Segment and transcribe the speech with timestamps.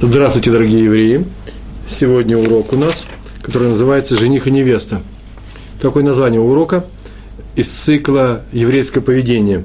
[0.00, 1.24] Здравствуйте, дорогие евреи!
[1.86, 3.06] Сегодня урок у нас,
[3.42, 5.00] который называется «Жених и невеста».
[5.80, 6.84] Такое название урока
[7.54, 9.64] из цикла «Еврейское поведение».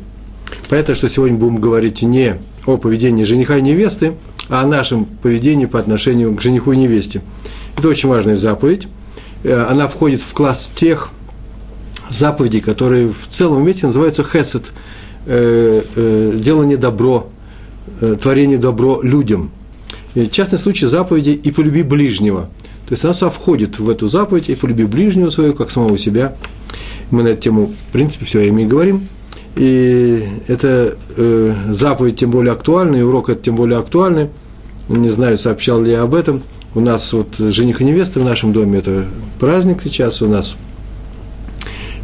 [0.69, 2.37] Понятно, что сегодня будем говорить не
[2.67, 4.13] о поведении жениха и невесты,
[4.49, 7.21] а о нашем поведении по отношению к жениху и невесте.
[7.75, 8.87] Это очень важная заповедь.
[9.43, 11.09] Э, она входит в класс тех
[12.09, 14.73] заповедей, которые в целом мире называются хесед
[15.25, 17.29] э, э,– делание добро,
[18.21, 19.51] творение добро людям–
[20.31, 22.49] частный случай заповеди «и полюби ближнего».
[22.87, 26.35] То есть она сюда входит в эту заповедь «и полюби ближнего своего, как самого себя».
[27.11, 29.07] Мы на эту тему, в принципе, все время и говорим.
[29.55, 34.29] И это э, заповедь тем более актуальна, и урок это тем более актуальный.
[34.87, 36.43] Не знаю, сообщал ли я об этом.
[36.75, 39.05] У нас вот жених и невеста в нашем доме– это
[39.39, 40.55] праздник сейчас у нас.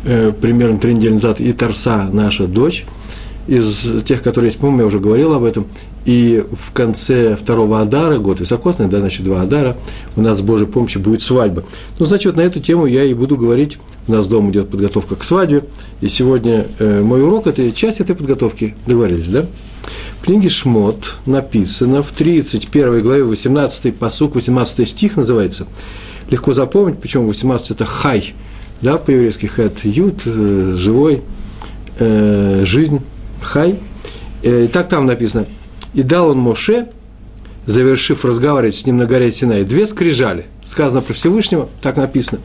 [0.05, 2.85] Э, примерно три недели назад и Тарса, наша дочь,
[3.47, 5.67] из тех, которые есть, по-моему, я уже говорил об этом,
[6.05, 9.75] и в конце второго Адара, год високосный, да, значит, два Адара,
[10.15, 11.63] у нас с Божьей помощью будет свадьба.
[11.99, 13.77] Ну, значит, вот на эту тему я и буду говорить.
[14.07, 15.63] У нас дома идет подготовка к свадьбе,
[16.01, 18.75] и сегодня э, мой урок– это часть этой подготовки.
[18.85, 19.45] Договорились, да?
[20.19, 25.65] В книге «Шмот» написано в 31 главе 18 посук, 18 стих называется.
[26.29, 28.33] Легко запомнить, почему 18– это «хай»,
[28.81, 31.21] да, по-еврейски «хэт», «ют», э, «живой»,
[31.99, 33.01] э, «жизнь»,
[33.41, 33.79] «хай».
[34.43, 35.45] Э, и так там написано–
[35.95, 36.87] и дал он Моше,
[37.65, 40.45] завершив разговаривать с ним на горе Синай, две скрижали.
[40.63, 42.41] Сказано про Всевышнего, так написано.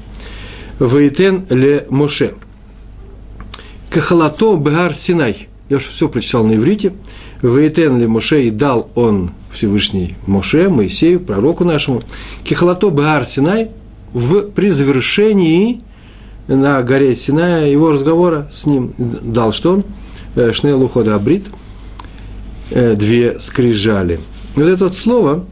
[0.78, 2.34] Вейтен ле Моше.
[3.90, 5.48] Кахалато Бегар Синай.
[5.68, 6.94] Я уже все прочитал на иврите.
[7.42, 12.02] Вейтен ле Моше и дал он Всевышний Моше, Моисею, пророку нашему.
[12.48, 13.70] Кахалато Бегар Синай
[14.12, 15.80] в, при завершении
[16.46, 19.84] на горе Синая его разговора с ним дал что он?
[20.34, 21.44] Э, Шнейлу Хода Абрит–
[22.70, 24.20] Э, две скрижали.
[24.54, 25.44] Вот это вот слово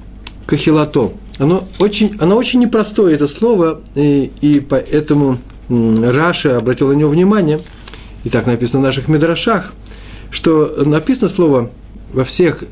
[0.47, 7.11] кахилато, оно очень, оно очень непростое, это слово, и, и поэтому Раша обратил на него
[7.11, 7.61] внимание,
[8.23, 9.73] и так написано в наших медрашах,
[10.31, 11.71] что написано слово
[12.13, 12.63] во всех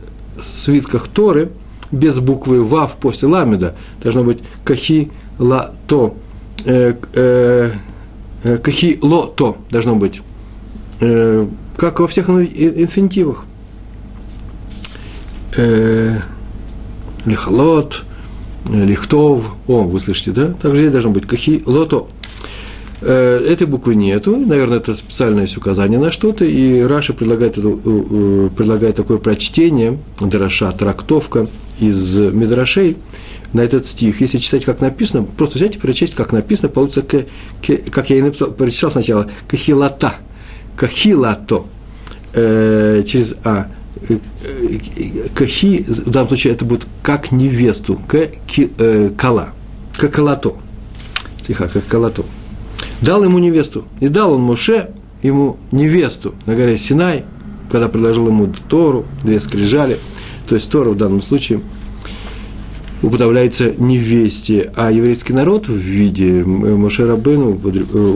[0.40, 1.50] свитках Торы
[1.90, 6.16] без буквы Вав после ламеда, должно быть кахи ла то,
[6.64, 7.70] э, э,
[8.44, 8.98] э, кахи
[9.70, 10.22] должно быть,
[11.00, 13.44] э, как во всех инфинитивах
[15.56, 16.18] э,
[17.24, 18.04] лихлот,
[18.68, 20.54] э, лихтов, о, вы слышите, да?
[20.54, 22.08] Также здесь должно быть кахи, лото.
[23.02, 27.68] Э, этой буквы нету, наверное, это специальное есть указание на что-то, и Раша предлагает, это,
[27.68, 31.46] э, предлагает такое прочтение, Драша, трактовка
[31.78, 32.96] из Медрашей,
[33.52, 34.20] на этот стих.
[34.20, 37.26] Если читать, как написано, просто взять и прочесть, как написано, получится, к,
[37.62, 40.16] к, как я и написал, прочитал сначала, кахилата,
[40.76, 41.66] кахилато,
[42.34, 43.68] э, через А,
[45.34, 48.14] кахи, в данном случае это будет как невесту, к
[48.58, 49.50] э, кала,
[49.94, 50.52] как калато,
[51.46, 52.24] тихо, как калато.
[53.00, 54.90] Дал ему невесту, и дал он Муше
[55.22, 57.24] ему невесту на горе Синай,
[57.70, 59.96] когда предложил ему Тору, две скрижали,
[60.48, 61.60] то есть Тору в данном случае–
[63.02, 67.58] уподобляется невесте, а еврейский народ в виде Мошерабыну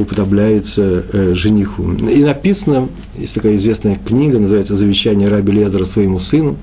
[0.01, 1.93] уподобляется э, жениху.
[1.93, 6.57] И написано, есть такая известная книга, называется «Завещание раби Лезера своему сыну».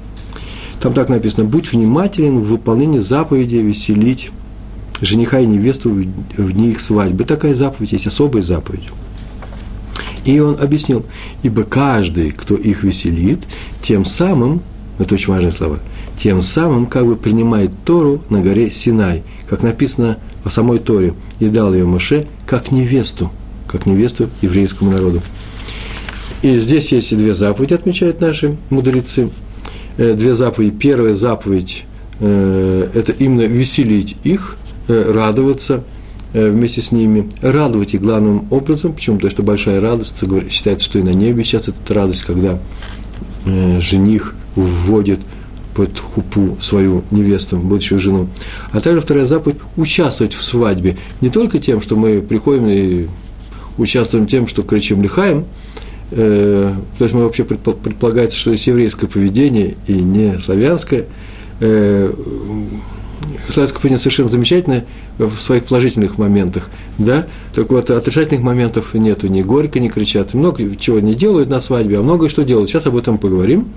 [0.80, 4.32] Там так написано «Будь внимателен в выполнении заповеди веселить
[5.02, 7.24] жениха и невесту в дни их свадьбы».
[7.24, 8.90] Такая заповедь есть, особая заповедь.
[10.26, 11.06] И он объяснил,
[11.44, 13.40] ибо каждый, кто их веселит,
[13.82, 14.62] тем самым,
[15.00, 15.80] это очень важные слова–
[16.18, 21.48] тем самым как бы принимает Тору на горе Синай, как написано о самой Торе, и
[21.48, 23.32] дал ее Моше как невесту,
[23.68, 25.22] как невесту еврейскому народу.
[26.42, 29.30] И здесь есть две заповеди, отмечают наши мудрецы.
[29.98, 30.76] Э, две заповеди.
[30.76, 31.86] Первая заповедь
[32.20, 35.84] э,– это именно веселить их, э, радоваться
[36.34, 38.94] вместе с ними, радовать их главным образом.
[38.94, 39.16] Почему?
[39.16, 40.18] Потому что большая радость,
[40.50, 42.60] считается, что и на небе сейчас это радость, когда
[43.80, 45.20] жених вводит–
[45.78, 48.28] под хупу свою невесту, будущую жену.
[48.72, 50.98] А также вторая заповедь– участвовать в свадьбе.
[51.22, 53.08] Не только тем, что мы приходим и
[53.78, 55.46] участвуем тем, что кричим лихаем,
[56.10, 61.06] э, то есть мы вообще предполагается, что есть еврейское поведение и не славянское,
[61.60, 62.12] э,
[63.50, 64.86] славянское поведение совершенно замечательное
[65.18, 70.76] в своих положительных моментах, да, так вот, отрицательных моментов нету, ни горько не кричат, много
[70.76, 73.70] чего не делают на свадьбе, а многое что делают, сейчас об этом поговорим.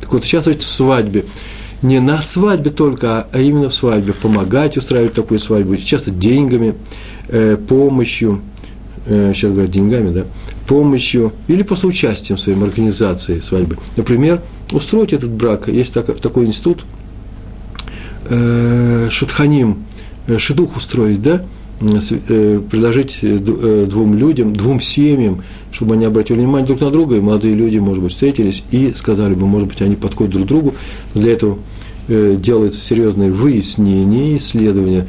[0.00, 1.24] Так вот, участвовать в свадьбе,
[1.82, 6.74] не на свадьбе только, а именно в свадьбе, помогать устраивать такую свадьбу, часто деньгами,
[7.28, 8.40] э, помощью,
[9.06, 10.24] э, сейчас говорят деньгами, да,
[10.66, 13.78] помощью или просто участием в своей организации свадьбы.
[13.96, 14.42] Например,
[14.72, 16.84] устроить этот брак, есть так, такой институт–
[18.28, 19.84] э, шутханим,
[20.26, 21.44] э, шедух устроить, да,
[21.80, 25.42] э, предложить э, э, двум людям, двум семьям,
[25.72, 29.34] чтобы они обратили внимание друг на друга, и молодые люди, может быть, встретились и сказали
[29.34, 30.74] бы, может быть, они подходят друг другу.
[31.14, 31.58] Для этого
[32.08, 35.06] делается серьезное выяснение, исследование,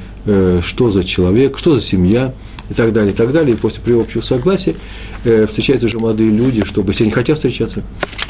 [0.62, 2.34] что за человек, что за семья–
[2.70, 3.56] и так далее, и так далее.
[3.56, 4.76] И после приобщего согласия
[5.24, 7.84] э, встречаются уже молодые люди, чтобы, если они хотят встречаться,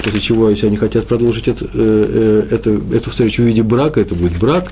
[0.04, 4.00] после чего, если они хотят продолжить это, э, э, это, эту встречу в виде брака,
[4.00, 4.72] это будет брак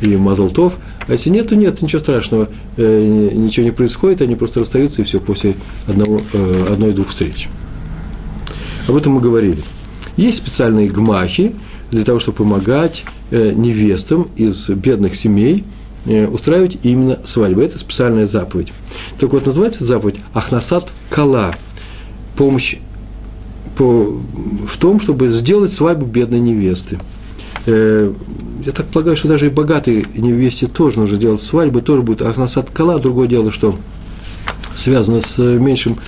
[0.00, 0.78] и мазалтов.
[1.06, 5.04] А если нет, то нет, ничего страшного, э, ничего не происходит, они просто расстаются, и
[5.04, 5.54] все, после
[5.86, 7.48] одного, э, одной-двух встреч.
[8.86, 9.62] Об этом мы говорили.
[10.16, 11.54] Есть специальные гмахи
[11.90, 15.64] для того, чтобы помогать э, невестам из бедных семей–
[16.08, 17.60] устраивать именно свадьбу.
[17.60, 18.72] Это специальная заповедь.
[19.18, 21.54] Так вот, называется заповедь Ахнасат Кала.
[22.36, 22.76] Помощь
[23.76, 24.18] по,
[24.66, 26.98] в том, чтобы сделать свадьбу бедной невесты.
[27.66, 28.12] Э,
[28.64, 32.70] я так полагаю, что даже и богатой невесте тоже нужно делать свадьбу, тоже будет Ахнасат
[32.70, 32.98] Кала.
[32.98, 33.76] Другое дело, что
[34.76, 35.98] связано с меньшим,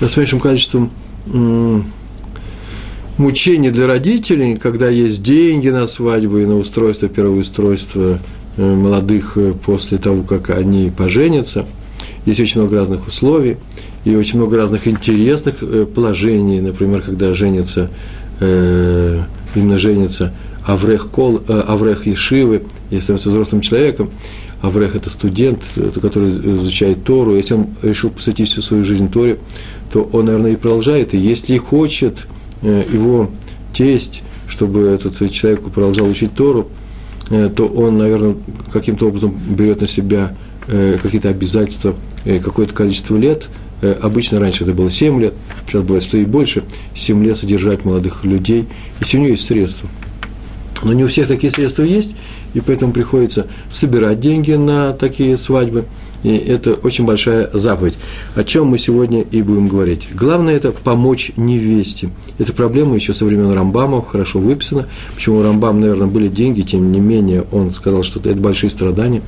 [0.00, 0.90] с меньшим количеством
[3.18, 9.36] мучений для родителей, когда есть деньги на свадьбу и на устройство, первое устройство– Э, молодых
[9.36, 11.64] э, после того, как они поженятся.
[12.26, 13.56] Есть очень много разных условий
[14.04, 16.60] и очень много разных интересных э, положений.
[16.60, 17.90] Например, когда женится,
[18.40, 20.32] именно женится
[20.64, 24.10] Аврех, Кол, Аврех Ешивы, если становится взрослым человеком,
[24.62, 25.60] Аврех– это студент,
[26.00, 27.34] который изучает Тору.
[27.34, 29.38] Если он решил посвятить всю свою жизнь Торе,
[29.92, 31.14] то он, наверное, и продолжает.
[31.14, 32.28] И если хочет
[32.62, 33.28] его
[33.72, 36.77] тесть, чтобы этот человек продолжал учить Тору, Э,
[37.28, 38.36] то он, наверное,
[38.72, 40.34] каким-то образом берет на себя
[40.66, 41.94] э, какие-то обязательства
[42.24, 43.48] э, какое-то количество лет.
[44.02, 45.34] Обычно раньше это было 7 лет,
[45.64, 46.64] сейчас бывает, что и больше,
[46.96, 48.66] 7 лет содержать молодых людей,
[48.98, 49.88] если у него есть средства.
[50.82, 52.16] Но не у всех такие средства есть,
[52.54, 55.84] и поэтому приходится собирать деньги на такие свадьбы–
[56.22, 57.94] и это очень большая заповедь.
[58.34, 60.08] О чем мы сегодня и будем говорить.
[60.14, 62.10] Главное– это помочь невесте.
[62.38, 64.86] Эта проблема еще со времен Рамбама хорошо выписана.
[65.14, 69.22] Почему у Рамбама, наверное, были деньги, тем не менее, он сказал, что это большие страдания.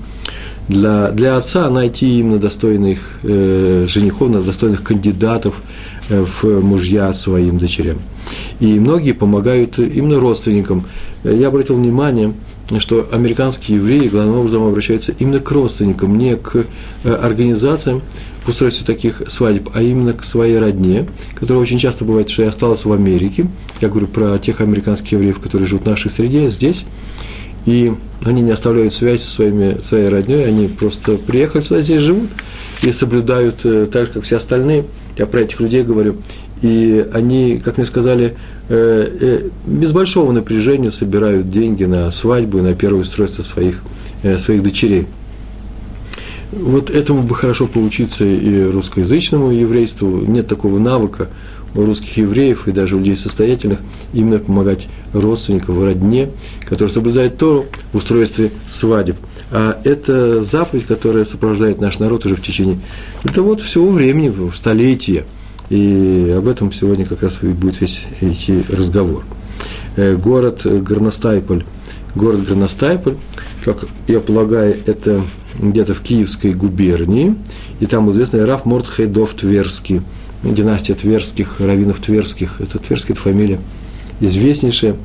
[0.69, 5.63] Для, для отца найти именно достойных э, женихов, достойных кандидатов
[6.09, 7.99] э, в мужья своим дочерям.
[8.61, 10.85] И многие помогают именно родственникам.
[11.25, 12.33] Я обратил внимание–
[12.79, 16.67] что американские евреи главным образом обращаются именно к родственникам, не к
[17.05, 18.03] э, организациям
[18.45, 22.47] в устройстве таких свадеб, а именно к своей родне, которая очень часто бывает, что и
[22.47, 23.49] осталась в Америке.
[23.81, 26.85] Я говорю про тех американских евреев, которые живут в нашей среде, здесь.
[27.67, 27.93] И
[28.25, 32.31] они не оставляют связь со своими, своей родней, они просто приехали сюда, здесь живут
[32.83, 34.87] и соблюдают э, так же, как все остальные.
[35.19, 36.17] Я про этих людей говорю.
[36.63, 38.37] И они, как мне сказали,
[38.73, 43.81] Э, э, без большого напряжения собирают деньги на свадьбу и на первое устройство своих,
[44.23, 45.09] э, своих дочерей.
[46.53, 50.19] Вот этому бы хорошо поучиться и русскоязычному еврейству.
[50.19, 51.27] Нет такого навыка
[51.75, 53.81] у русских евреев и даже у людей состоятельных
[54.13, 56.31] именно помогать родственникам, родне,
[56.65, 59.17] которые соблюдают Тору в устройстве свадеб.
[59.51, 62.79] А это заповедь, которая сопровождает наш народ уже в течение
[63.25, 65.27] это вот всего времени, столетия–
[65.71, 69.25] и об этом сегодня как раз будет весь идти разговор.
[69.97, 71.65] Э, город Горностайполь.
[72.17, 73.17] Город Горностайполь,
[73.65, 75.23] как я полагаю, это
[75.57, 77.37] где-то в Киевской губернии,
[77.79, 80.03] и там известный Раф Мортхейдов Тверский,
[80.43, 83.61] династия Тверских, раввинов Тверских, это Тверский, это фамилия
[84.19, 84.97] известнейшая,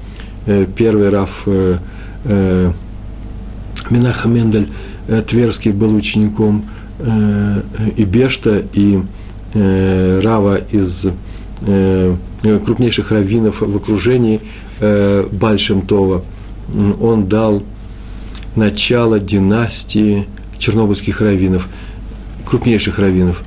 [0.48, 1.78] э, первый Раф э,
[3.92, 4.70] Минаха Мендель
[5.28, 6.66] Тверский был учеником
[7.96, 9.00] и Бешта, и
[9.56, 11.08] э, Рава из
[11.62, 14.42] э, крупнейших раввинов в окружении
[14.80, 16.24] э, Бальшемтова.
[17.02, 17.64] Он дал
[18.56, 21.68] начало династии чернобыльских раввинов,
[22.46, 23.44] крупнейших раввинов.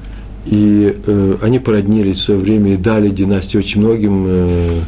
[0.47, 4.81] И э, они породнились в свое время и дали династию очень многим э,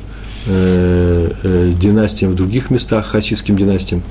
[0.47, 4.03] э, э, династиям в других местах, хасидским династиям.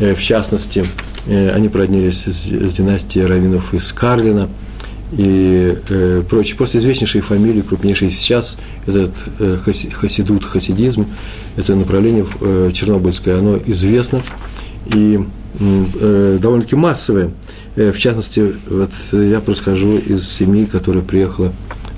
[0.00, 0.84] Э, в частности,
[1.26, 4.48] э, они породнились с, с династией раввинов из Карлина–
[5.12, 6.56] и э, прочие.
[6.56, 11.06] Просто известнейшие фамилии, крупнейшие сейчас, этот э, хасидут, хасидизм,
[11.56, 14.22] это направление э, чернобыльское, оно известно
[14.94, 15.20] и
[15.58, 17.30] э, довольно-таки массовое.
[17.76, 21.52] Э, в частности, вот я происхожу из семьи, которая приехала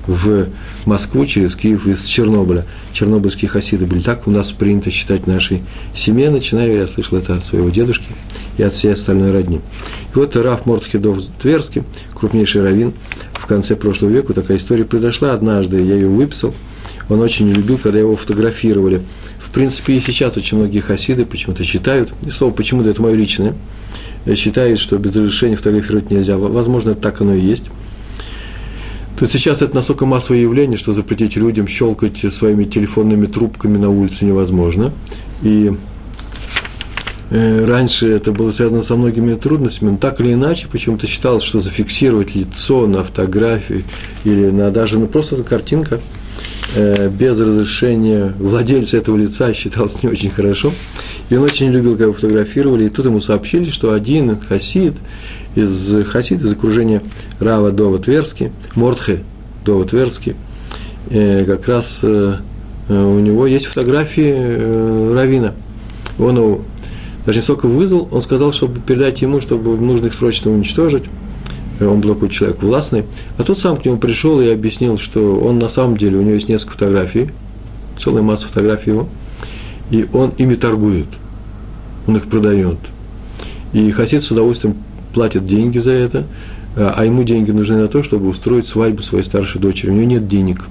[0.07, 0.47] в
[0.85, 2.65] Москву через Киев из Чернобыля.
[2.91, 3.99] Чернобыльские хасиды были.
[3.99, 5.63] Так у нас принято считать нашей
[5.95, 8.07] семье, начиная, я слышал это от своего дедушки
[8.57, 9.57] и от всей остальной родни.
[9.57, 11.83] И вот Раф Мортхедов Тверский,
[12.13, 12.93] крупнейший раввин,
[13.33, 16.53] в конце прошлого века такая история произошла однажды, я ее выписал.
[17.09, 19.01] Он очень не любил, когда его фотографировали
[19.43, 23.53] в принципе, и сейчас очень многие хасиды почему-то считают, и слово почему-то это мое личное,
[24.35, 26.37] считают, что без разрешения фотографировать нельзя.
[26.37, 27.65] Возможно, так оно и есть.
[29.23, 33.89] То есть сейчас это настолько массовое явление, что запретить людям щелкать своими телефонными трубками на
[33.89, 34.91] улице невозможно.
[35.41, 35.71] И
[37.29, 41.61] э, раньше это было связано со многими трудностями, но так или иначе почему-то считалось, что
[41.61, 43.85] зафиксировать лицо на фотографии
[44.25, 46.01] или на, даже на просто на картинка
[46.75, 50.73] э, без разрешения владельца этого лица считалось не очень хорошо.
[51.29, 54.95] И он очень любил, когда его фотографировали, и тут ему сообщили, что один хасид
[55.55, 57.01] из хасид, из окружения
[57.39, 59.23] Рава Дова Тверски, Мортхе
[59.65, 60.35] Дова Тверски,
[61.09, 62.35] э, как раз э,
[62.89, 65.53] у него есть фотографии э, Равина.
[66.19, 66.61] Он его
[67.25, 71.05] даже не столько вызвал, он сказал, чтобы передать ему, чтобы нужно их срочно уничтожить.
[71.79, 73.05] Он был такой человек властный.
[73.37, 76.35] А тот сам к нему пришел и объяснил, что он на самом деле, у него
[76.35, 77.31] есть несколько фотографий,
[77.97, 79.07] целая масса фотографий его,
[79.89, 81.07] и он ими торгует,
[82.07, 82.77] он их продает.
[83.73, 84.77] И Хасид с удовольствием
[85.13, 86.25] платит деньги за это,
[86.75, 89.89] а, а ему деньги нужны на то, чтобы устроить свадьбу своей старшей дочери.
[89.89, 90.65] У него нет денег.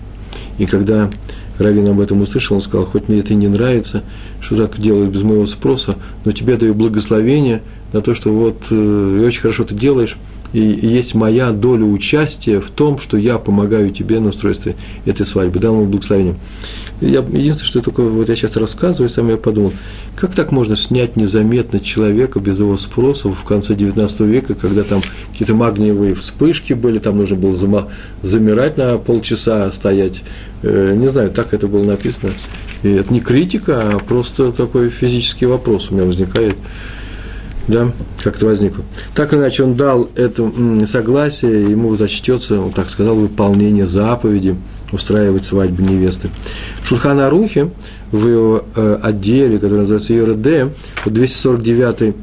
[0.58, 1.10] И когда
[1.58, 4.02] Равин об этом услышал, он сказал, хоть мне это и не нравится,
[4.40, 5.94] что так делают без моего спроса,
[6.24, 10.16] но тебе даю благословение на то, что вот э, очень хорошо ты делаешь,
[10.52, 15.58] и, есть моя доля участия в том, что я помогаю тебе на устройстве этой свадьбы,
[15.58, 16.36] дал ему благословение.
[17.00, 19.72] Я, единственное, что только вот я сейчас рассказываю, сам я подумал,
[20.14, 25.00] как так можно снять незаметно человека без его спроса в конце 19 века, когда там
[25.30, 27.88] какие-то магниевые вспышки были, там нужно было зама,
[28.22, 30.22] замирать на полчаса, стоять.
[30.62, 32.30] Э, не знаю, так это было написано.
[32.82, 36.56] И это не критика, а просто такой физический вопрос у меня возникает.
[37.68, 37.92] Да,
[38.22, 38.84] как это возникло.
[39.14, 40.50] Так или иначе, он дал это
[40.86, 44.56] согласие, ему зачтется, он так сказал, выполнение заповеди–
[44.92, 46.30] устраивать свадьбу невесты.
[46.82, 47.70] В Шульхана Арухе,
[48.12, 50.72] в его э, отделе, который называется ЮРД,
[51.06, 52.14] 249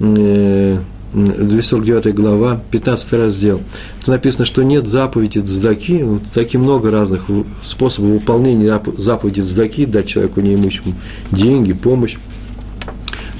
[0.00, 0.78] э,
[1.14, 3.62] 249 глава, 15 раздел.
[4.00, 7.24] Тут написано, что нет заповеди цдаки, вот таки много разных
[7.62, 10.94] способов выполнения заповеди цдаки, дать человеку неимущему
[11.30, 12.18] деньги, помощь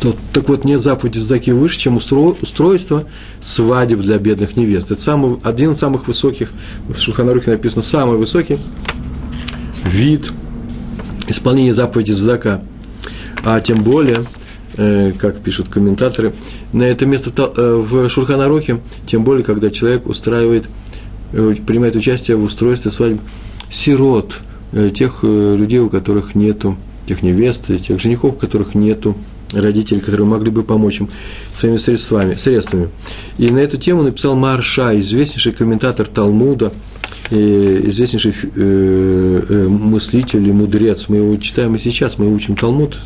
[0.01, 3.05] то, так вот, нет заповеди сдаки выше, чем устро, устройство
[3.41, 4.91] свадеб для бедных невест.
[4.91, 6.51] Это самый, один из самых высоких,
[6.89, 8.59] в Шуханарухе написано, самый высокий
[9.85, 10.31] вид
[11.27, 12.63] исполнения заповеди сдака.
[13.45, 14.21] А тем более,
[14.77, 16.33] э, как пишут комментаторы,
[16.73, 20.69] на это место э, в Шурханарухе, тем более, когда человек устраивает,
[21.33, 23.21] э, принимает участие в устройстве свадьбы
[23.71, 24.39] сирот,
[24.95, 26.77] тех людей, у которых нету,
[27.07, 29.17] тех невест, тех женихов, у которых нету
[29.53, 31.09] родителей, которые могли бы помочь им
[31.55, 32.35] своими средствами.
[32.35, 32.89] средствами.
[33.39, 36.73] И на эту тему написал Марша, известнейший комментатор Талмуда,
[37.31, 41.09] известнейший э, э, мыслитель и мудрец.
[41.09, 42.99] Мы его читаем и сейчас, мы учим Талмуд.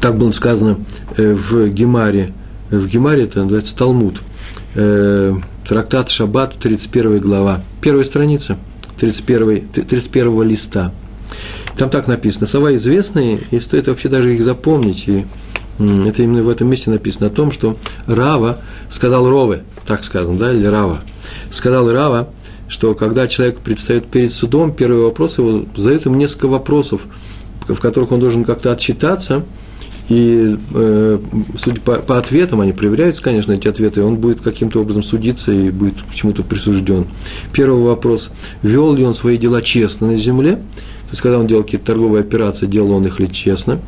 [0.00, 0.78] Так было сказано
[1.16, 2.32] э, в Гемаре.
[2.70, 4.22] В Гемаре это называется Талмуд.
[5.66, 7.62] Трактат Шаббат, 31 глава.
[7.80, 8.58] Первая страница,
[8.98, 10.92] 31, 31 листа–
[11.76, 12.46] там так написано.
[12.46, 15.08] Слова известные, и стоит вообще даже их запомнить.
[15.08, 15.26] И
[15.78, 20.52] это именно в этом месте написано о том, что Рава сказал Рове, так сказано, да,
[20.52, 21.00] или Рава,
[21.50, 22.30] сказал Рава,
[22.68, 27.02] что когда человек предстает перед судом, первый вопрос его задает ему несколько вопросов,
[27.68, 29.44] в которых он должен как-то отчитаться,
[30.08, 31.18] и э,
[31.58, 35.70] судя по, по ответам, они проверяются, конечно, эти ответы, он будет каким-то образом судиться и
[35.70, 37.06] будет к чему-то присужден.
[37.52, 38.30] Первый вопрос,
[38.62, 40.60] вел ли он свои дела честно на земле,
[41.06, 43.78] то есть, когда он делал какие-то торговые операции, делал он их ли честно.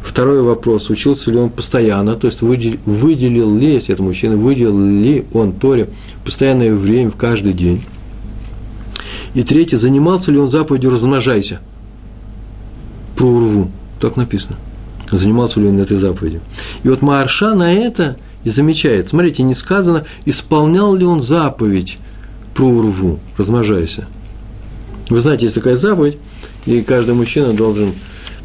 [0.00, 4.78] Второй вопрос, учился ли он постоянно, то есть выделил, выделил ли, если это мужчина, выделил
[4.78, 5.88] ли он Торе
[6.24, 7.82] постоянное время в каждый день.
[9.34, 11.60] И третье, занимался ли он заповедью «размножайся»
[13.16, 14.56] про урву, так написано.
[15.10, 16.42] Занимался ли он этой заповедью.
[16.84, 19.08] И вот Марша на это и замечает.
[19.08, 21.98] Смотрите, не сказано, исполнял ли он заповедь
[22.54, 24.06] про урву, размножайся.
[25.08, 26.18] Вы знаете, есть такая заповедь,
[26.68, 27.94] и каждый мужчина должен,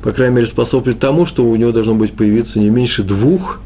[0.01, 3.59] по крайней мере, способствовать тому, что у него должно быть появиться не меньше двух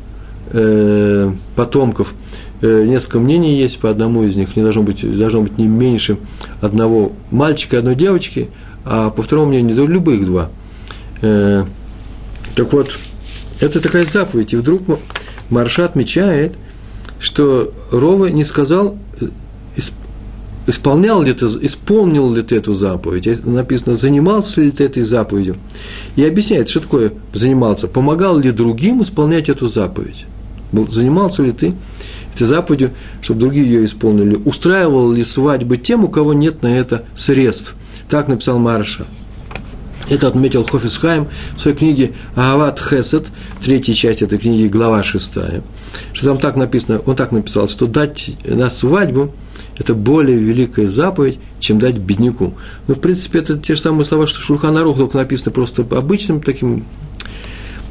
[0.47, 2.15] э, потомков.
[2.61, 4.55] Э, несколько мнений есть по одному из них.
[4.55, 6.17] Не должно быть, должно быть не меньше
[6.59, 8.49] одного мальчика и одной девочки,
[8.83, 10.49] а по второму мнению, любых два.
[11.21, 11.63] Э,
[12.55, 12.97] так вот,
[13.59, 14.53] это такая заповедь.
[14.53, 14.81] И вдруг
[15.51, 16.55] Марша отмечает,
[17.19, 18.97] что Рова не сказал
[20.67, 25.55] исполнял ли ты, исполнил ли ты эту заповедь, написано, занимался ли ты этой заповедью.
[26.15, 30.25] И объясняет, что такое занимался, помогал ли другим исполнять эту заповедь.
[30.89, 31.73] Занимался ли ты
[32.35, 37.05] этой заповедью, чтобы другие ее исполнили, устраивал ли свадьбы тем, у кого нет на это
[37.15, 37.73] средств.
[38.09, 39.05] Так написал Марша.
[40.09, 43.25] Это отметил Хофисхайм в своей книге «Агават Хесед»,
[43.61, 45.63] третья часть этой книги, глава шестая.
[46.13, 49.31] Что там так написано, он так написал, что дать на свадьбу–
[49.77, 52.55] это более великая заповедь, чем дать бедняку.
[52.87, 56.85] Ну, в принципе, это те же самые слова, что Шульханарух, только написано просто обычным таким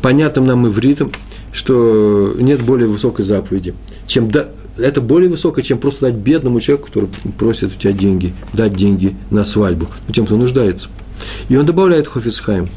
[0.02, 1.12] понятным нам ивритом,
[1.52, 3.74] что нет более высокой заповеди,
[4.06, 8.34] чем да, это более высокое, чем просто дать бедному человеку, который просит у тебя деньги,
[8.52, 10.88] дать деньги на свадьбу, ну, тем, кто нуждается.
[11.48, 12.68] И он добавляет Хофицхайм.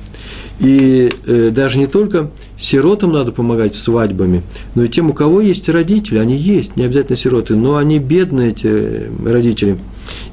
[0.60, 4.44] И э, даже не только сиротам надо помогать свадьбами,
[4.76, 8.50] но и тем, у кого есть родители, они есть, не обязательно сироты, но они бедные,
[8.50, 9.78] эти родители.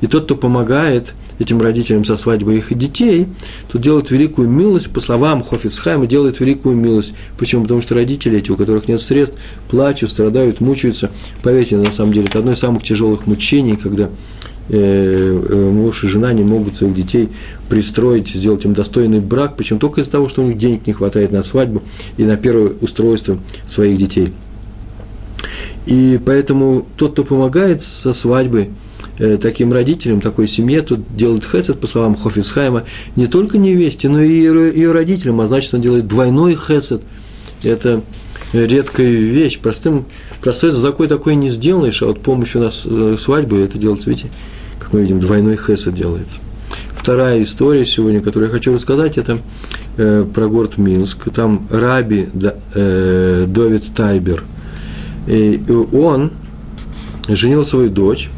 [0.01, 3.29] И тот, кто помогает этим родителям со свадьбой их детей,
[3.71, 7.13] то делает великую милость, по словам Хофицхайма, делает великую милость.
[7.39, 7.63] Почему?
[7.63, 9.37] Потому что родители эти, у которых нет средств,
[9.69, 11.11] плачут, страдают, мучаются.
[11.43, 16.09] Поверьте, на самом деле, это одно из самых тяжелых мучений, когда Э, э, муж и
[16.09, 17.29] жена не могут своих детей
[17.69, 21.33] пристроить, сделать им достойный брак, причем только из-за того, что у них денег не хватает
[21.33, 21.83] на свадьбу
[22.17, 24.33] и на первое устройство своих детей.
[25.87, 28.71] И поэтому тот, кто помогает со свадьбой
[29.19, 34.21] э, таким родителям, такой семье, тот делает хесед, по словам Хофицхайма, не только невесте, но
[34.21, 37.03] и ее родителям, а значит, он делает двойной хесед.
[37.63, 38.03] Это
[38.53, 40.07] редкая вещь, простым,
[40.41, 42.85] простой такой такой не сделаешь, а вот помощью нас
[43.21, 44.29] свадьбы это делается, видите,
[44.79, 46.39] как мы видим, двойной хесед делается.
[46.95, 49.39] Вторая история сегодня, которую я хочу рассказать, это
[49.97, 51.31] э, про город Минск.
[51.33, 54.45] Там Раби да, э, Довид Тайбер.
[55.27, 56.33] И он
[57.29, 58.31] женил свою дочь,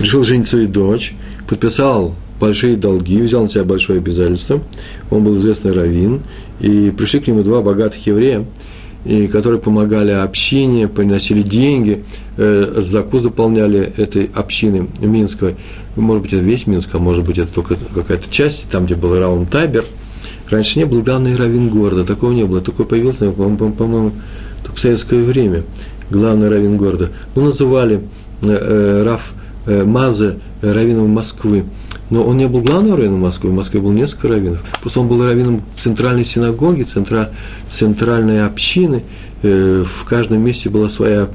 [0.00, 1.14] решил женить свою дочь,
[1.48, 4.62] подписал большие долги, взял на себя большое обязательство.
[5.10, 6.22] Он был известный раввин,
[6.60, 8.44] и пришли к нему два богатых еврея,
[9.04, 12.04] и которые помогали общине, приносили деньги,
[12.36, 15.56] заку заполняли этой общины Минской.
[15.96, 19.16] Может быть, это весь Минск, а может быть, это только какая-то часть, там, где был
[19.16, 19.84] Раун Табер.
[20.50, 22.60] Раньше не был главный раввин города, такого не было.
[22.60, 24.12] Такой появился, по-моему, по
[24.62, 25.64] только в советское время.
[26.10, 27.10] Главный раввин города.
[27.34, 28.02] Ну, называли
[28.42, 29.32] э, э, Раф
[29.66, 31.64] э, Мазе раввином Москвы
[32.10, 34.62] но он не был главным раввином Москвы, в Москве был несколько раввинов.
[34.80, 37.30] Просто он был раввином центральной синагоги, центра,
[37.68, 39.02] центральной общины.
[39.42, 41.28] Э, в каждом месте была своя,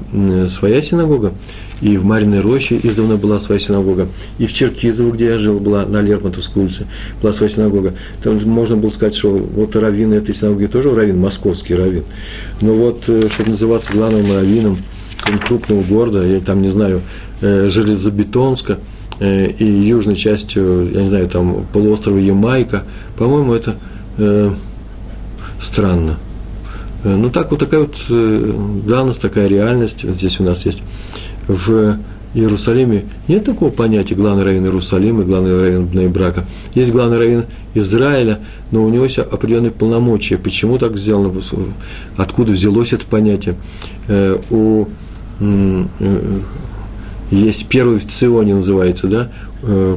[0.48, 1.32] своя синагога.
[1.80, 4.08] И в Мариной роще издавна была своя синагога.
[4.38, 6.86] И в Черкизово, где я жил, была на Лермонтовской улице,
[7.20, 7.94] была своя синагога.
[8.22, 12.04] Там можно было сказать, что вот раввин этой синагоги тоже раввин, московский раввин.
[12.60, 14.78] Но вот, э, чтобы называться главным раввином
[15.46, 17.00] крупного города, я там не знаю,
[17.40, 18.78] э, железобетонска–
[19.22, 22.82] Э, и южной частью, я не знаю, там полуострова Ямайка,
[23.16, 23.76] по-моему, это
[24.18, 24.50] э,
[25.60, 26.18] странно.
[27.04, 28.52] Э, ну, так вот такая вот э,
[28.86, 30.82] данность, такая реальность, вот здесь у нас есть
[31.48, 31.98] в
[32.34, 36.44] Иерусалиме нет такого понятия главный район Иерусалима, главный район Брака.
[36.74, 38.38] Есть главный район Израиля,
[38.70, 40.38] но у него есть определенные полномочия.
[40.38, 41.30] Почему так сделано?
[42.16, 43.56] Откуда взялось это понятие?
[44.48, 44.86] У
[47.32, 49.28] есть первый в Ционе называется, да, э,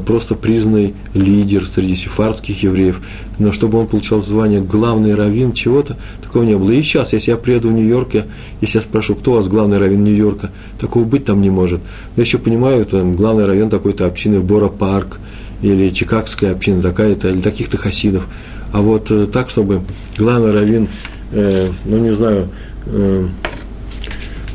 [0.05, 3.01] просто признанный лидер среди сефардских евреев,
[3.39, 6.71] но чтобы он получал звание главный раввин чего-то, такого не было.
[6.71, 8.09] И сейчас, если я приеду в Нью-Йорк,
[8.61, 11.81] если я спрошу, кто у вас главный раввин Нью-Йорка, такого быть там не может.
[12.15, 15.19] Я еще понимаю, там главный район такой-то общины Бора-парк,
[15.61, 18.27] или Чикагская община такая-то, или таких-то хасидов.
[18.71, 19.81] А вот э, так, чтобы
[20.17, 20.87] главный раввин,
[21.31, 22.49] э, ну не знаю,
[22.85, 23.27] э,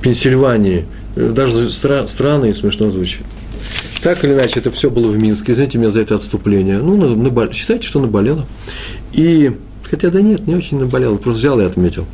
[0.03, 0.85] Пенсильвании–
[1.17, 3.23] даже стра- странно и смешно звучит.
[4.03, 5.53] Так или иначе, это все было в Минске.
[5.53, 6.79] Извините меня за это отступление.
[6.79, 7.53] Ну, набол...
[7.53, 8.47] считайте, что наболело.
[9.13, 12.07] И, хотя да нет, не очень наболело, просто взял и отметил.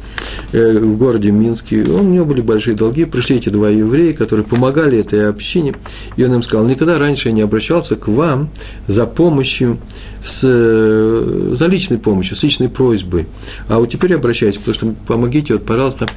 [0.53, 4.99] Э, в городе Минске, у него были большие долги, пришли эти два еврея, которые помогали
[4.99, 5.75] этой общине,
[6.17, 8.49] и он им сказал, никогда раньше я не обращался к вам
[8.89, 9.79] за помощью,
[10.25, 13.27] с, за личной помощью, с личной просьбой,
[13.69, 16.09] а вот теперь обращаюсь, потому что помогите, вот, пожалуйста,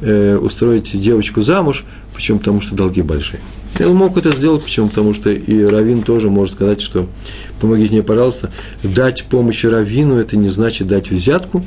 [0.00, 2.38] э, устроить девочку замуж, почему?
[2.38, 3.40] Потому что долги большие.
[3.78, 4.88] И он мог это сделать, почему?
[4.88, 7.06] Потому что и Равин тоже может сказать, что
[7.60, 8.50] помогите мне, пожалуйста,
[8.82, 11.62] дать помощь Равину, это не значит дать взятку,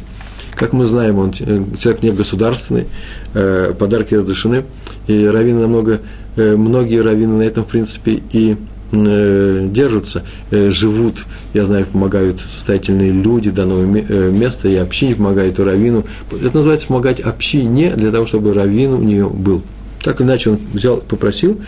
[0.56, 2.86] как мы знаем, он э, человек не государственный,
[3.34, 4.64] э, подарки разрешены,
[5.08, 6.02] и раввины намного,
[6.36, 8.58] э, многие раввины на этом, в принципе, и
[8.94, 11.20] держатся, живут,
[11.54, 16.04] я знаю, помогают состоятельные люди данного места, и общине помогает, и раввину.
[16.30, 19.62] Это называется помогать общине для того, чтобы раввин у нее был.
[20.04, 21.60] Так или иначе он взял, попросил,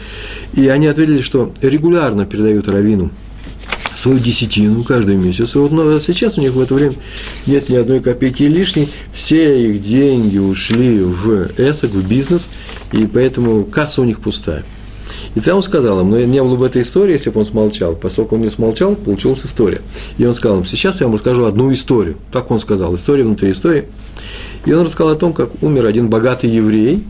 [0.54, 3.12] и они ответили, что регулярно передают раввину
[3.96, 5.56] свою десятину каждый месяц.
[5.56, 6.96] Вот но сейчас у них в это время
[7.46, 12.50] нет ни одной копейки лишней, все их деньги ушли в эсок, в бизнес,
[12.92, 14.64] и поэтому касса у них пустая.
[15.36, 17.96] И там он сказал им, но не было бы этой истории, если бы он смолчал.
[17.96, 19.82] Поскольку он не смолчал, получилась история.
[20.18, 22.18] И он сказал им, сейчас я вам расскажу одну историю.
[22.32, 23.86] Так он сказал, история внутри истории.
[24.66, 27.04] И он рассказал о том, как умер один богатый еврей,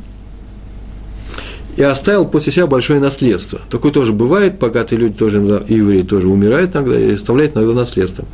[1.76, 3.60] и оставил после себя большое наследство.
[3.70, 8.26] Такое тоже бывает, богатые люди тоже, евреи тоже умирают иногда и оставляют иногда наследство.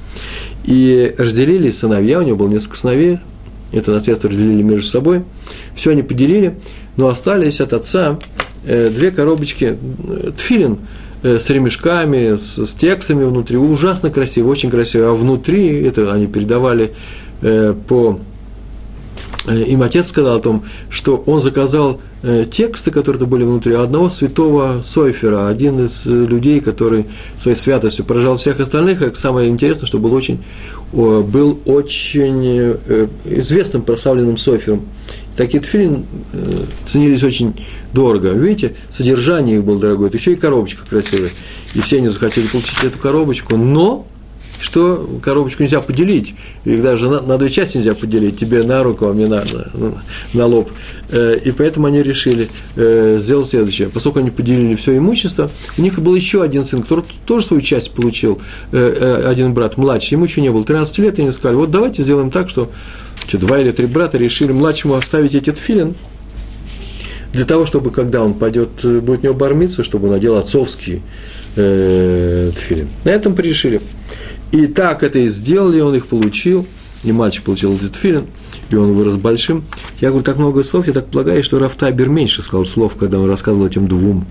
[0.65, 3.19] И разделили сыновья, у него было несколько сыновей,
[3.71, 5.23] это наследство разделили между собой,
[5.75, 6.57] все они поделили,
[6.97, 8.19] но остались от отца
[8.65, 10.79] э, две коробочки э, тфилин
[11.23, 16.27] э, с ремешками, с, с текстами внутри, ужасно красиво, очень красиво, а внутри, это они
[16.27, 16.93] передавали
[17.87, 18.19] по
[19.47, 21.99] им отец сказал о том, что он заказал
[22.51, 27.05] тексты, которые были внутри, одного святого Сойфера, один из людей, который
[27.37, 30.43] своей святостью поражал всех остальных, и самое интересное, что был очень,
[30.91, 32.75] был очень
[33.25, 34.81] известным прославленным Сойфером
[35.39, 37.53] такие тфилин э, ценились очень
[37.93, 38.31] дорого.
[38.31, 41.29] Видите, содержание их было дорогое, это еще и коробочка красивая.
[41.75, 44.05] И все они захотели получить эту коробочку, но
[44.59, 49.07] что коробочку нельзя поделить, их даже на, на две части нельзя поделить, тебе на руку,
[49.07, 49.43] а мне на,
[49.73, 50.01] на,
[50.33, 50.69] на лоб.
[51.09, 53.89] Э, и поэтому они решили э, сделать следующее.
[53.89, 57.91] Поскольку они поделили все имущество, у них был еще один сын, который тоже свою часть
[57.91, 58.39] получил,
[58.71, 62.31] один брат младший, ему еще не было 13 лет, и они сказали, вот давайте сделаем
[62.31, 62.69] так, что
[63.27, 65.95] что два или три брата решили младшему оставить этот филин,
[67.31, 71.03] для того, чтобы, когда он пойдет, э, будет у него бормиться, чтобы он надел отцовский
[71.55, 72.87] э, тфилин.
[73.03, 73.81] На этом порешили.
[74.51, 76.65] И так это и сделали, он их получил,
[77.03, 78.25] и мальчик получил этот филин,
[78.69, 79.63] и он вырос большим.
[80.01, 83.29] Я говорю, так много слов, я так полагаю, что Рафтабер меньше сказал слов, когда он
[83.29, 84.25] рассказывал этим двум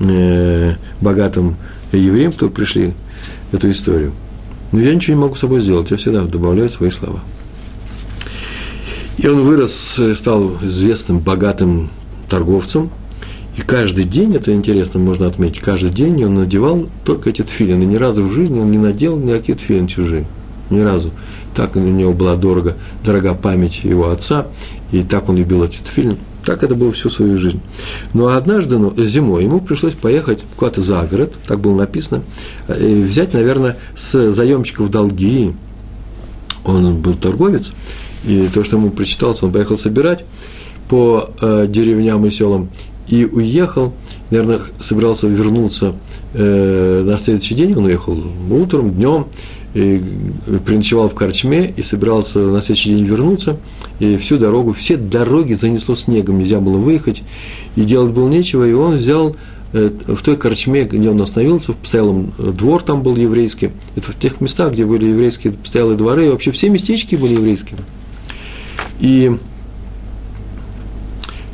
[0.00, 1.56] э, богатым
[1.92, 2.94] евреям, кто пришли
[3.52, 4.12] эту историю.
[4.72, 7.20] Но я ничего не могу с собой сделать, я всегда добавляю свои слова.
[9.18, 11.90] И он вырос, э, стал известным, богатым
[12.28, 12.90] торговцем.
[13.60, 17.84] И каждый день, это интересно, можно отметить, каждый день он надевал только эти тфилины.
[17.84, 20.24] Ни разу в жизни он не надел никакие тфилины чужие.
[20.70, 21.10] Ни разу.
[21.54, 24.46] Так у него была дорого, дорога память его отца,
[24.92, 26.16] и так он любил эти тфилин.
[26.42, 27.60] Так это было всю свою жизнь.
[28.14, 32.22] Но однажды ну, зимой ему пришлось поехать куда-то за город, так было написано,
[32.66, 35.52] э, и взять, наверное, с заемщиков долги.
[36.64, 37.72] Он был торговец,
[38.24, 40.24] и то, что ему прочиталось, он поехал собирать
[40.88, 42.70] по э, деревням и селам
[43.10, 43.92] и уехал,
[44.30, 45.94] наверное, собирался вернуться
[46.32, 48.16] э, на следующий день, он уехал
[48.50, 49.26] утром, днем,
[49.74, 50.02] и
[50.66, 53.56] переночевал в Корчме и собирался на следующий день вернуться,
[53.98, 57.22] и всю дорогу, все дороги занесло снегом, нельзя было выехать,
[57.76, 59.36] и делать было нечего, и он взял
[59.72, 64.12] э, в той корчме, где он остановился, в постоялом э, двор там был еврейский, это
[64.12, 67.78] в тех местах, где были еврейские постоялые дворы, и вообще все местечки были еврейские.
[69.00, 69.36] И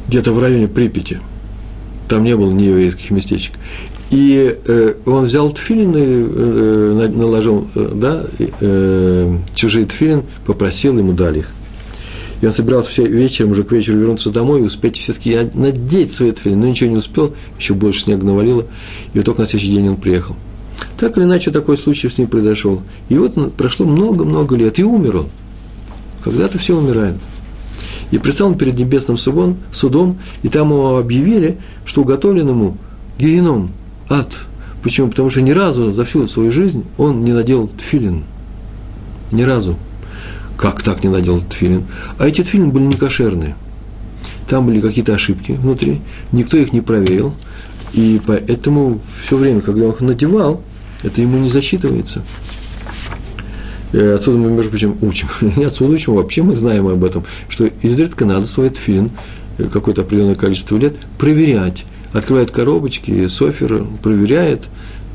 [0.09, 1.21] где-то в районе Припяти,
[2.09, 3.55] там не было ни еврейских местечек.
[4.11, 11.13] И э, он взял тфилин и э, наложил, э, да, э, чужие тфилин, попросил, ему
[11.13, 11.51] дали их.
[12.41, 16.31] И он собирался все вечером, уже к вечеру вернуться домой и успеть все-таки надеть свои
[16.31, 18.67] тфилин, но ничего не успел, еще больше снега навалило,
[19.13, 20.37] и вот только на следующий день он приехал.
[20.99, 22.83] Так или иначе, такой случай с ним произошел.
[23.09, 25.27] И вот прошло много-много лет, и умер он.
[26.23, 27.17] Когда-то все умирают
[28.11, 32.77] и предстал он перед небесным судом, судом, и там ему объявили, что уготовлен ему
[33.19, 33.71] геном,
[34.09, 34.33] ад.
[34.83, 35.09] Почему?
[35.09, 38.25] Потому что ни разу за всю свою жизнь он не надел тфилин.
[39.33, 39.77] Ни разу.
[40.57, 41.85] Как так не надел тфилин?
[42.19, 43.57] А эти тфилин были не кошерные.
[44.49, 47.35] Там были какие-то ошибки внутри, никто их не проверил,
[47.93, 50.63] и поэтому все время, когда он их надевал,
[51.03, 52.23] это ему не засчитывается.
[53.93, 55.29] Э, отсюда мы, между прочим, учим.
[55.57, 59.11] Не отсюда учим, вообще мы знаем об этом, что изредка надо свой тфилин
[59.59, 61.85] э, какое-то определенное количество лет проверять.
[62.13, 64.65] Открывает коробочки, софер проверяет,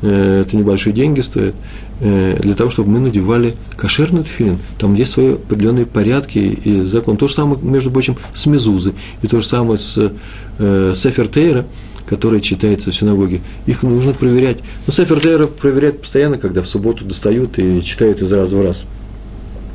[0.02, 1.54] э, это небольшие деньги стоит,
[2.00, 4.58] для того, чтобы мы надевали кошерный тфилин.
[4.76, 7.16] Там есть свои определенные порядки и закон.
[7.16, 10.12] То же самое, между прочим, с мезузы, и то же самое с
[10.58, 11.64] э, Сефер Тейра–
[12.06, 14.58] которые читаются в синагоге, их нужно проверять.
[14.86, 18.84] Ну, Сефер Тейра проверяют постоянно, когда в субботу достают и читают из раза в раз.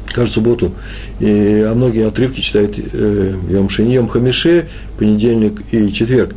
[0.07, 0.73] Каждую субботу.
[1.19, 6.33] И, а многие отрывки читают э, Йом Шини, Йом Хамише, понедельник и четверг.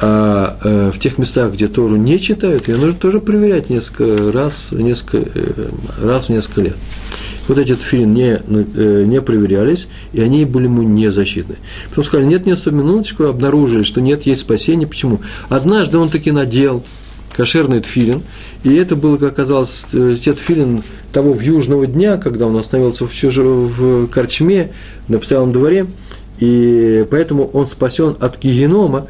[0.00, 4.68] А э, в тех местах, где Тору не читают, ее нужно тоже проверять несколько раз,
[4.72, 5.70] несколько, э,
[6.02, 6.76] раз в несколько лет
[7.48, 11.56] вот эти тфилин не, э, не проверялись, и они были ему незащитны.
[11.90, 14.86] Потом сказали, нет, нет, сто минуточку, обнаружили, что нет, есть спасение.
[14.86, 15.20] Почему?
[15.48, 16.82] Однажды он таки надел
[17.36, 18.22] кошерный тфилин,
[18.62, 23.36] и это было, как оказалось, те тфилин того южного дня, когда он остановился в, чуж...
[23.36, 24.70] в корчме
[25.08, 25.86] на постоялом дворе,
[26.38, 29.08] и поэтому он спасен от гигенома,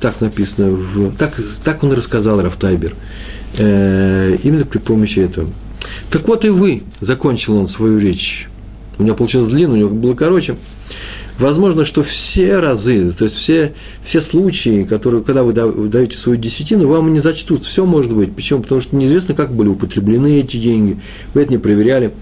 [0.00, 1.34] так написано, в, так,
[1.64, 2.94] так он рассказал Рафтайбер,
[3.58, 5.48] э, именно при помощи этого.
[6.10, 8.48] Так вот и вы, закончил он свою речь.
[8.98, 10.56] У меня получилось длинно, у него было короче.
[11.38, 16.88] Возможно, что все разы, то есть все, все случаи, которые, когда вы даете свою десятину,
[16.88, 17.62] вам не зачтут.
[17.64, 18.34] Все может быть.
[18.34, 18.62] Почему?
[18.62, 20.98] Потому что неизвестно, как были употреблены эти деньги.
[21.34, 22.12] Вы это не проверяли.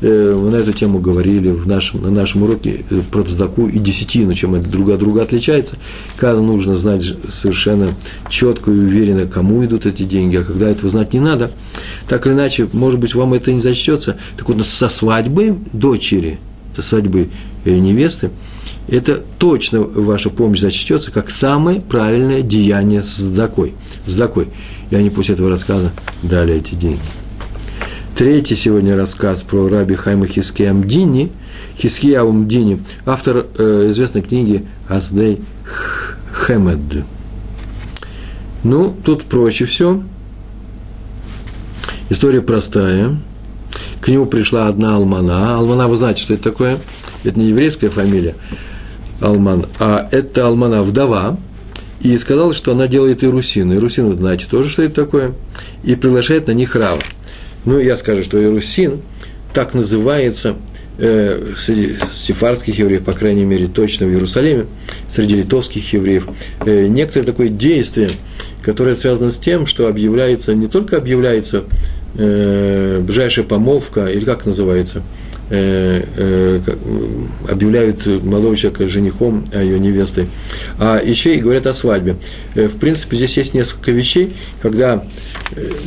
[0.00, 3.78] Э, мы на эту тему говорили в нашем, на нашем уроке э, про цдаку и
[3.78, 5.76] десятину, чем это друг от друга отличается.
[6.16, 7.94] Когда нужно знать совершенно
[8.30, 11.50] четко и уверенно, кому идут эти деньги, а когда этого знать не надо.
[12.08, 14.16] Так или иначе, может быть, вам это не зачтется.
[14.36, 16.38] Так вот, со свадьбы дочери,
[16.76, 17.30] со свадьбы
[17.64, 18.30] э, невесты,
[18.86, 23.74] это точно ваша помощь зачтется как самое правильное деяние с сдакой.
[24.06, 24.20] С.
[24.90, 25.90] И они после этого рассказа
[26.22, 27.00] дали эти деньги.
[28.18, 31.30] Третий сегодня рассказ про раби Хайма Хиския Амдини,
[31.78, 35.40] Хиския Амдини, автор э, известной книги Аздей
[36.32, 37.04] Хемед.
[38.64, 40.02] Ну, тут проще все.
[42.10, 43.16] История простая.
[44.00, 45.54] К нему пришла одна алмана.
[45.54, 46.78] Алмана, вы знаете, что это такое?
[47.22, 48.34] Это не еврейская фамилия
[49.20, 51.36] Алман, а это Алмана вдова.
[52.00, 53.72] И сказала, что она делает ирусин.
[53.72, 55.34] Ирусин, вы знаете тоже, что это такое.
[55.84, 56.98] И приглашает на них Рава.
[57.68, 59.02] Ну, я скажу, что Иерусин
[59.52, 60.56] так называется
[60.96, 64.64] э, среди сефардских евреев, по крайней мере, точно в Иерусалиме,
[65.06, 66.28] среди литовских евреев,
[66.64, 68.08] э, некоторое такое действие,
[68.62, 71.64] которое связано с тем, что объявляется, не только объявляется
[72.14, 75.02] э, ближайшая помолвка, или как называется–
[77.50, 80.28] объявляют молодого человека женихом, а ее невестой,
[80.78, 82.16] а еще и говорят о свадьбе.
[82.54, 85.02] Э, в принципе, здесь есть несколько вещей, когда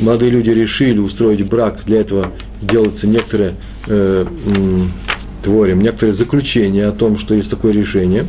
[0.01, 3.55] молодые люди решили устроить брак, для этого делается некоторое
[5.43, 8.25] творим некоторые заключения о том, что есть такое решение,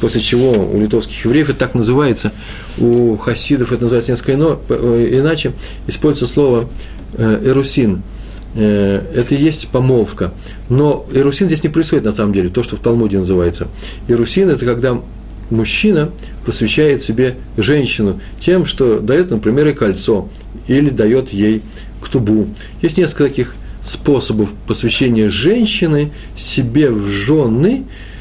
[0.00, 2.32] после чего у литовских евреев это так называется,
[2.78, 5.52] у хасидов это называется несколько иначе,
[5.86, 6.68] используется слово
[7.16, 8.17] эрусин– Э,
[8.62, 10.32] это и есть помолвка.
[10.68, 13.68] Но ирусин здесь не происходит на самом деле, то, что в Талмуде называется.
[14.08, 15.00] Ирусин– это когда
[15.50, 16.10] мужчина
[16.44, 20.28] посвящает себе женщину тем, что дает, например, ей кольцо
[20.66, 21.62] или дает ей
[22.00, 22.48] ктубу.
[22.82, 28.17] Есть несколько таких способов посвящения женщины себе в жены, э,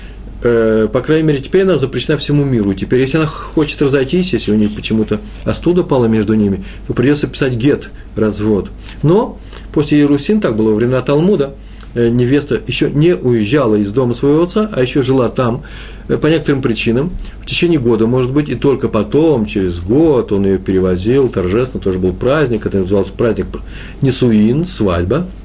[0.92, 2.74] по крайней мере, теперь она запрещена всему миру.
[2.74, 7.28] Теперь, если она хочет разойтись, если у нее почему-то остуда пала между ними, то придется
[7.28, 8.70] писать гет, развод.
[9.04, 9.40] Но
[9.78, 11.54] После Иерусин, так было во времена Талмуда,
[11.94, 15.62] э, невеста еще не уезжала из дома своего отца, а еще жила там
[16.08, 17.12] э, по некоторым причинам,
[17.44, 22.00] в течение года, может быть, и только потом, через год, он ее перевозил торжественно, тоже
[22.00, 23.46] был праздник, это назывался праздник
[24.02, 25.28] Несуин, свадьба–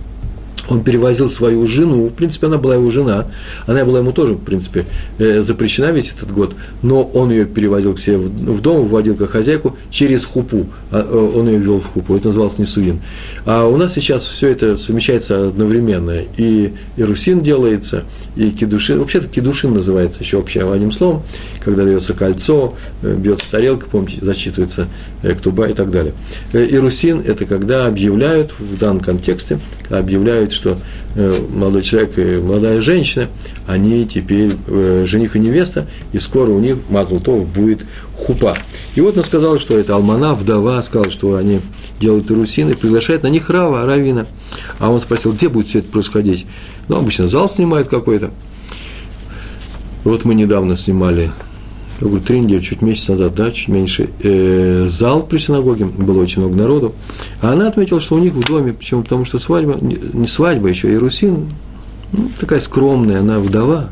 [0.69, 3.27] он перевозил свою жену, в принципе, она была его жена,
[3.67, 4.87] она была ему тоже, в принципе,
[5.19, 9.31] э, запрещена весь этот год, но он ее перевозил к себе в дом, вводил как
[9.31, 13.01] хозяйку через хупу, а, э, он ее ввел в хупу, это называлось несуин.
[13.45, 18.05] А у нас сейчас все это совмещается одновременно, и ирусин делается,
[18.37, 21.23] и кедушин, вообще-то кедушин называется еще общим одним словом,
[21.61, 24.87] когда дается кольцо, э, бьется тарелка, помните, зачитывается
[25.23, 26.15] ктуба и так далее.
[26.53, 30.79] Ирусин– это когда объявляют, в данном контексте, объявляют что
[31.15, 33.29] э, молодой человек и молодая женщина,
[33.67, 37.81] они теперь э, жених и невеста, и скоро у них Мазлтов будет
[38.15, 38.57] хупа.
[38.95, 41.61] И вот он сказал, что это Алмана, вдова, сказал, что они
[42.01, 44.27] делают ирусины, приглашает на них Рава, Равина.
[44.79, 46.47] А он спросил, где будет все это происходить?
[46.89, 48.31] Ну, обычно зал снимают какой-то.
[50.05, 51.31] Вот мы недавно снимали
[52.03, 56.21] я говорю, три недели, чуть месяц назад, да, чуть меньше, э, зал при синагоге, было
[56.21, 56.95] очень много народу.
[57.41, 59.03] А она отметила, что у них в доме, почему?
[59.03, 61.49] Потому что свадьба, не свадьба, еще и Русин,
[62.13, 63.91] ну, такая скромная, она вдова.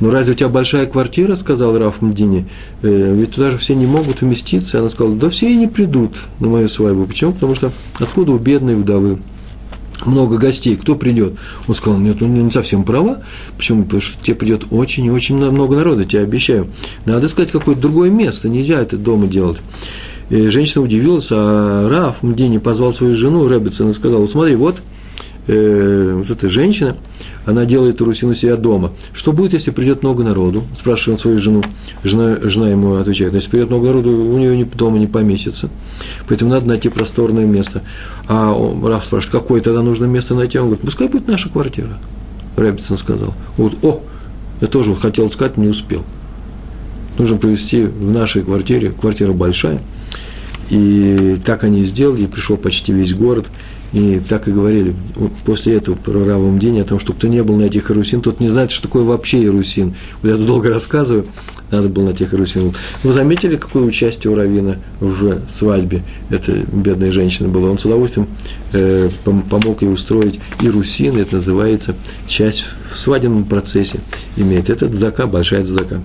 [0.00, 2.46] Но разве у тебя большая квартира, сказал Раф Мдини,
[2.82, 4.78] э, ведь туда же все не могут вместиться.
[4.78, 7.06] Она сказала, да все и не придут на мою свадьбу.
[7.06, 7.32] Почему?
[7.32, 9.18] Потому что откуда у бедной вдовы?
[10.06, 11.34] Много гостей, кто придет?
[11.66, 13.22] Он сказал, нет, он не совсем права.
[13.56, 13.84] Почему?
[13.84, 16.68] Потому что тебе придет очень и очень много народа, я обещаю.
[17.04, 19.58] Надо искать какое-то другое место, нельзя это дома делать.
[20.30, 24.76] И женщина удивилась, а Раф Мдени позвал свою жену Рэббитсон и сказал, смотри, вот,
[25.48, 26.96] э, вот эта женщина,
[27.44, 28.92] она делает русину себя дома.
[29.12, 30.62] Что будет, если придет много народу?
[30.78, 31.64] Спрашивает он свою жену.
[32.04, 35.70] Жена, жена ему отвечает, если придет много народу, у нее дома не поместится.
[36.28, 37.82] Поэтому надо найти просторное место.
[38.28, 38.52] А
[38.84, 40.58] Раф спрашивает, какое тогда нужно место найти?
[40.58, 41.98] Он говорит, пускай будет наша квартира.
[42.56, 43.34] Рэббитсон сказал.
[43.56, 44.02] Вот, о,
[44.60, 46.04] я тоже хотел сказать, не успел.
[47.18, 49.80] Нужно провести в нашей квартире, квартира большая,
[50.70, 53.46] и так они сделали, и пришел почти весь город,
[53.92, 54.94] И так и говорили
[55.46, 58.38] после этого про Равом День о том, что кто не был на этих Иерусин, тот
[58.38, 59.94] не знает, что такое вообще Иерусин.
[60.20, 61.24] Вот я тут долго рассказываю,
[61.70, 62.74] надо было на тех Иерусин.
[63.02, 66.02] Вы заметили, какое участие у Равина в свадьбе?
[66.28, 67.70] Это бедная женщина была.
[67.70, 68.28] Он с удовольствием
[68.74, 71.94] э, помог ей устроить Иерусин, это называется
[72.26, 74.00] часть в свадебном процессе
[74.36, 74.68] имеет.
[74.68, 76.02] Это дзака, большая дзака.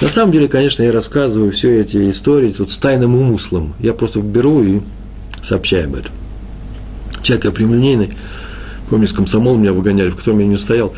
[0.00, 3.74] На самом деле, конечно, я рассказываю все эти истории тут с тайным умыслом.
[3.78, 4.80] Я просто беру и
[5.42, 6.12] сообщаю об этом
[7.28, 8.10] я прямолинейный,
[8.90, 10.94] помню, с комсомолом меня выгоняли, в котором я не стоял,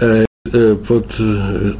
[0.00, 1.72] э, э, под, э,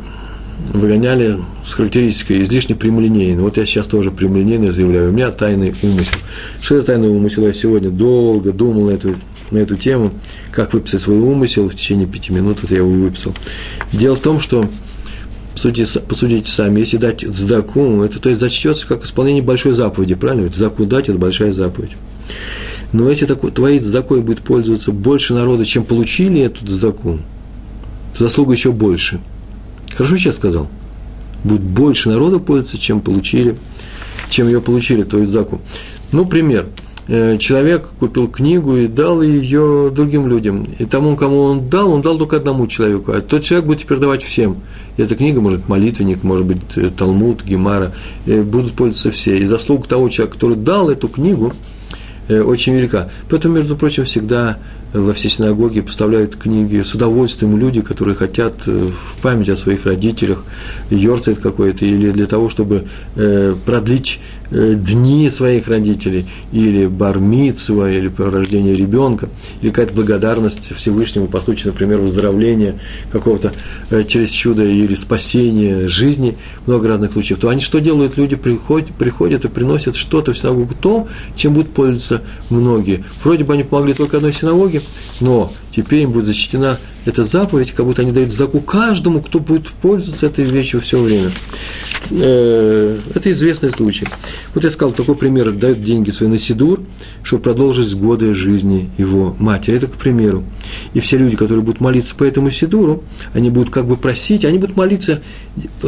[0.73, 3.42] выгоняли с характеристикой излишне прямолинейный.
[3.42, 6.18] Вот я сейчас тоже прямолинейно заявляю, у меня тайный умысел.
[6.61, 7.47] Что это тайный умысел?
[7.47, 9.16] Я сегодня долго думал на эту,
[9.51, 10.12] на эту тему,
[10.53, 13.35] как выписать свой умысел, в течение пяти минут вот я его выписал.
[13.92, 14.68] Дело в том, что
[15.53, 20.45] Посудите, посудите сами, если дать цдаку, это то есть зачтется как исполнение большой заповеди, правильно?
[20.45, 21.92] Ведь цдаку дать– это большая заповедь.
[22.93, 27.19] Но если такой, твоей цдакой будет пользоваться больше народа, чем получили эту цдаку,
[28.17, 29.21] то заслуга еще больше.
[29.97, 30.69] Хорошо сейчас сказал?
[31.43, 33.57] Будет больше народа пользоваться, чем получили,
[34.29, 35.61] чем ее получили, твою цдаку.
[36.13, 36.67] Ну, пример.
[37.09, 40.67] Э, человек купил книгу и дал ее другим людям.
[40.79, 43.13] И тому, кому он дал, он дал только одному человеку.
[43.13, 44.59] А тот человек будет теперь давать всем.
[44.99, 47.93] И эта книга, может, молитвенник, может быть, э, Талмуд, Гемара,
[48.27, 49.39] э, будут пользоваться все.
[49.39, 51.55] И заслуга того человека, который дал эту книгу–
[52.40, 53.09] очень велика.
[53.29, 54.59] Поэтому, между прочим, всегда
[54.93, 59.87] во все синагоги поставляют книги с удовольствием люди, которые хотят э, в память о своих
[59.87, 60.45] родителях,
[60.91, 64.21] йорцает какой-то, или для того, чтобы э, продлить
[64.53, 69.31] дни своих родителей, или бармитсова, или по рождению ребенка,
[69.63, 72.79] или какая-то благодарность Всевышнему по случаю, например, выздоровления
[73.11, 73.53] какого-то
[74.07, 78.19] через чудо или спасения жизни, много разных случаев, то они что делают?
[78.19, 83.05] Люди приходят, приходят и приносят что-то в синагогу, то, чем будут пользоваться многие.
[83.25, 84.82] Вроде бы они помогли только одной синагоге,
[85.21, 89.68] но теперь им будет защищена эта заповедь, как будто они дают знаку каждому, кто будет
[89.68, 91.31] пользоваться этой вещью все время.
[92.11, 94.07] Э, это известный случай.
[94.55, 96.81] Вот я сказал, такой пример, дают деньги свои на Сидур,
[97.23, 99.77] чтобы продолжить годы жизни его матери.
[99.77, 100.45] Это к примеру.
[100.95, 104.59] И все люди, которые будут молиться по этому Сидуру, они будут как бы просить, они
[104.59, 105.23] будут молиться,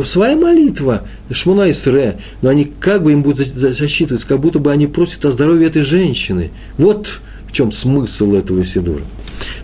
[0.04, 4.87] своя молитва, Шмуна Исре, но они как бы им будут засчитываться, как будто бы они
[4.87, 6.50] просят о здоровье этой женщины.
[6.78, 7.20] Вот
[7.55, 9.03] чем смысл этого Сидура.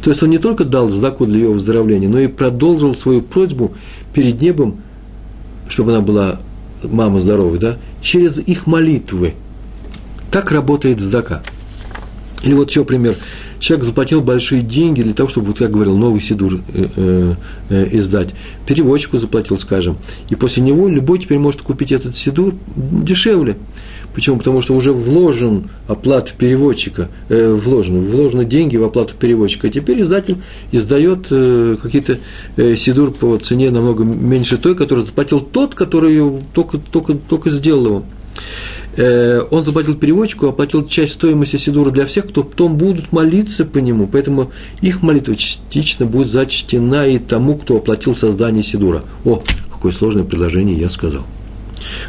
[0.03, 3.75] То есть он не только дал сдаку для ее выздоровления, но и продолжил свою просьбу
[4.15, 4.81] перед небом,
[5.69, 6.41] чтобы она была
[6.83, 9.35] мама здоровой, да, через их молитвы.
[10.31, 11.43] Так работает сдака.
[12.43, 13.17] Или вот еще пример.
[13.59, 17.35] Человек заплатил большие деньги для того, чтобы, вот как говорил, новый сидур э, э,
[17.69, 18.31] э, издать.
[18.67, 19.99] Переводчику заплатил, скажем.
[20.31, 23.59] И после него любой теперь может купить этот сидур дешевле.
[24.21, 24.37] Почему?
[24.37, 29.69] Потому что уже вложен оплата переводчика, э, вложены, вложены деньги в оплату переводчика.
[29.69, 30.37] И теперь издатель
[30.73, 32.19] издает э, какие-то
[32.59, 36.21] э, сидур по цене намного меньше той, которую заплатил тот, который
[36.53, 38.05] только, только, только сделал его.
[38.99, 43.79] Э, он заплатил переводчику, оплатил часть стоимости сидура для всех, кто потом будут молиться по
[43.79, 44.07] нему.
[44.07, 44.51] Поэтому
[44.83, 49.03] их молитва частично будет зачтена и тому, кто оплатил создание сидура.
[49.25, 51.25] О, какое сложное предложение я сказал.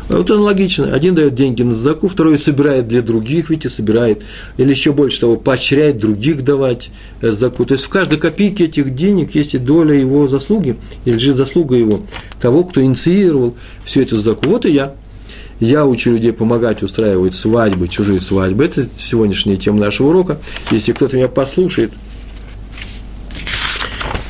[0.09, 0.93] Вот аналогично.
[0.93, 4.21] Один дает деньги на задаку, второй собирает для других, видите, собирает.
[4.57, 6.89] Или еще больше того, поощряет других давать
[7.21, 7.65] задаку.
[7.65, 11.75] То есть в каждой копейке этих денег есть и доля его заслуги, и лежит заслуга
[11.75, 12.01] его,
[12.41, 13.55] того, кто инициировал
[13.85, 14.47] всю эту задаку.
[14.47, 14.95] Вот и я.
[15.59, 18.65] Я учу людей помогать устраивать свадьбы, чужие свадьбы.
[18.65, 20.39] Это сегодняшняя тема нашего урока.
[20.71, 21.91] Если кто-то меня послушает,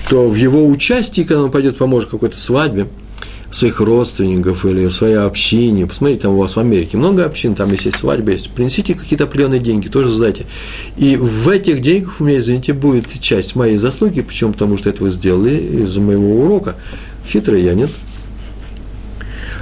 [0.09, 2.87] то в его участии, когда он пойдет поможет какой-то свадьбе,
[3.51, 5.85] своих родственников или в своей общине.
[5.85, 8.49] Посмотрите, там у вас в Америке много общин, там есть свадьба, есть.
[8.51, 10.45] Принесите какие-то определенные деньги, тоже сдайте.
[10.97, 14.53] И в этих деньгах у меня, извините, будет часть моей заслуги, почему?
[14.53, 16.75] Потому что это вы сделали из-за моего урока.
[17.27, 17.89] Хитрый я, нет?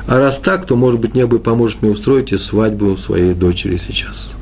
[0.08, 4.34] А раз так, то, может быть, небо поможет мне устроить и свадьбу своей дочери сейчас.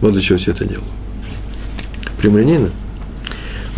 [0.00, 0.88] Вот для чего все это делаю.
[2.20, 2.70] Прямолинейно?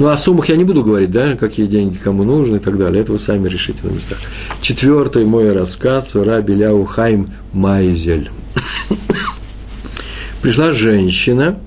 [0.01, 3.03] Ну, о суммах я не буду говорить, да, какие деньги кому нужны и так далее.
[3.03, 4.17] Это вы сами решите на местах.
[4.63, 8.31] Четвертый мой рассказ Раби Ляу Хайм Майзель.
[10.41, 11.59] Пришла женщина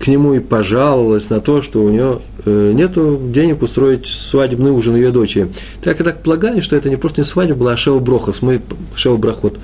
[0.00, 2.92] к нему и пожаловалась на то, что у нее э, нет
[3.30, 5.50] денег устроить свадебный ужин ее дочери.
[5.82, 8.62] Так я так полагаю, что это не просто не свадьба была, а Шева Брохос, мы
[8.94, 9.58] Шева Брахот,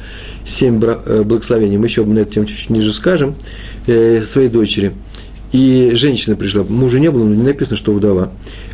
[0.46, 3.36] семь э, благословений, мы еще на эту тему чуть-чуть ниже скажем,
[3.86, 4.92] э, своей дочери–
[5.52, 8.30] и женщина пришла, мужа не было, но не написано, что вдова.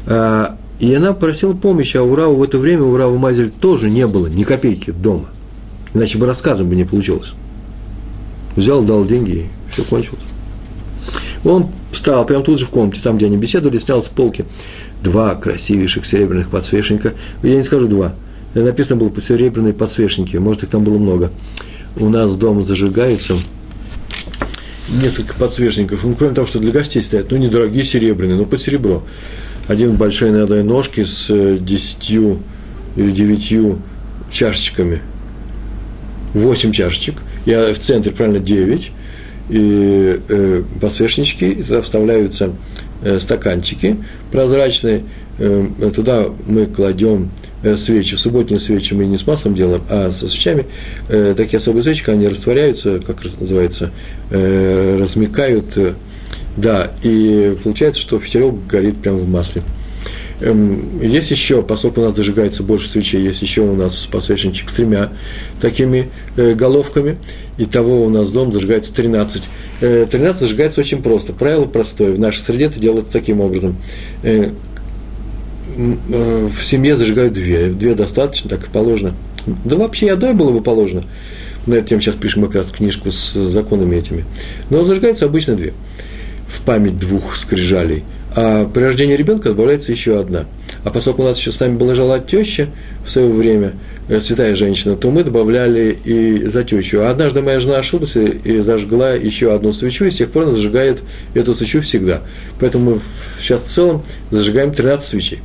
[0.06, 3.90] А, и она просила помощи, а у Рава в это время, у Рава Мазель тоже
[3.90, 5.26] не было ни копейки дома.
[5.92, 7.34] Иначе бы рассказом бы не получилось.
[8.54, 10.22] Взял, дал деньги, и все кончилось.
[11.44, 14.44] Он встал прямо тут же в комнате, там, где они беседовали, снял с полки
[15.02, 17.14] два красивейших серебряных подсвечника.
[17.42, 18.14] Я не скажу два.
[18.54, 21.30] Написано было серебряные подсвечники, может, их там было много.
[21.96, 23.34] У нас дома зажигаются
[25.02, 26.04] несколько подсвечников.
[26.04, 29.02] Ну, кроме того, что для гостей стоят, ну, недорогие серебряные, но под серебро.
[29.66, 32.40] Один большой на одной ножке с э, десятью
[32.96, 33.80] или девятью
[34.30, 35.00] чашечками.
[36.34, 37.16] Восемь чашечек.
[37.44, 38.92] Я в центре, правильно, девять.
[39.50, 42.52] И э, подсвечнички, туда вставляются
[43.02, 43.96] э, стаканчики
[44.32, 45.04] прозрачные.
[45.38, 50.28] Э, туда мы кладем Э, свечи, субботние свечи мы не с маслом делаем, а со
[50.28, 50.66] свечами,
[51.08, 53.90] э, такие особые свечи, они растворяются, как называется,
[54.30, 55.94] э, размекают, э,
[56.56, 59.62] да, и получается, что фитилек горит прямо в масле.
[60.40, 64.72] Эм, есть еще, поскольку у нас зажигается больше свечей, есть еще у нас подсвечничек с
[64.72, 65.10] тремя
[65.60, 67.18] такими э, головками.
[67.58, 69.48] и того у нас дом зажигается 13.
[69.80, 71.32] Э, 13 зажигается очень просто.
[71.32, 72.12] Правило простое.
[72.12, 73.76] В нашей среде это делается таким образом.
[74.22, 74.50] Э, Э,
[75.78, 79.14] в семье зажигают две, две достаточно, так и положено.
[79.64, 81.04] Да вообще и одной было бы положено.
[81.66, 84.24] На эту тему сейчас пишем как раз книжку с законами этими.
[84.70, 85.72] Но зажигается обычно две.
[86.46, 88.04] В память двух скрижалей.
[88.34, 90.46] А при рождении ребенка добавляется еще одна.
[90.84, 92.68] А поскольку у нас еще с нами была жила теща
[93.04, 93.72] в свое время,
[94.08, 97.00] э, святая женщина, то мы добавляли и за тещу.
[97.00, 100.52] А однажды моя жена ошиблась и зажгла еще одну свечу, и с тех пор она
[100.52, 101.02] зажигает
[101.34, 102.22] эту свечу всегда.
[102.60, 103.00] Поэтому мы
[103.40, 105.40] сейчас в целом зажигаем 13 свечей.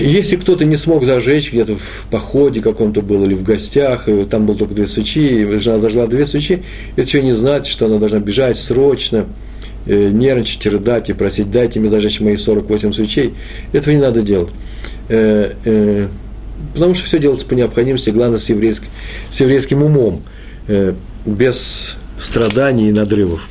[0.00, 4.46] Если кто-то не смог зажечь где-то в походе каком-то был или в гостях, и там
[4.46, 6.62] было только две свечи, и жена зажгла две свечи,
[6.96, 9.26] это еще не значит, что она должна бежать срочно,
[9.86, 13.34] э, нервничать, рыдать и просить, дайте мне зажечь мои 48 свечей.
[13.72, 14.50] Этого не надо делать.
[15.08, 16.08] Э, э,
[16.72, 18.88] потому что все делается по необходимости, главное, с, еврейским,
[19.30, 20.22] с еврейским умом,
[21.26, 23.46] без страданий и надрывов.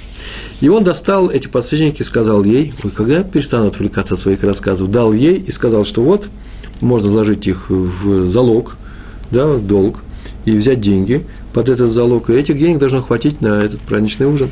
[0.64, 4.44] И он достал эти подсвечники и сказал ей, ой, когда я перестану отвлекаться от своих
[4.44, 6.30] рассказов, дал ей и сказал, что вот,
[6.80, 8.78] можно заложить их в залог,
[9.30, 10.04] да, в долг,
[10.46, 14.52] и взять деньги под этот залог, и этих денег должно хватить на этот праздничный ужин.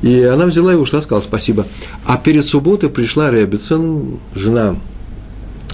[0.00, 1.66] И она взяла и ушла, сказала спасибо.
[2.06, 4.74] А перед субботой пришла Ребецен, жена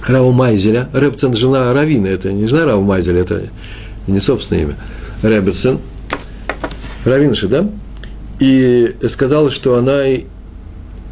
[0.05, 0.89] Рава Майзеля.
[0.91, 3.43] Ребецен– жена Равина, это не жена Рава Майзеля, это
[4.07, 4.75] не собственное имя.
[5.21, 5.79] Ребецен,
[7.05, 7.69] Равинши, да?
[8.43, 10.01] И сказала, что она,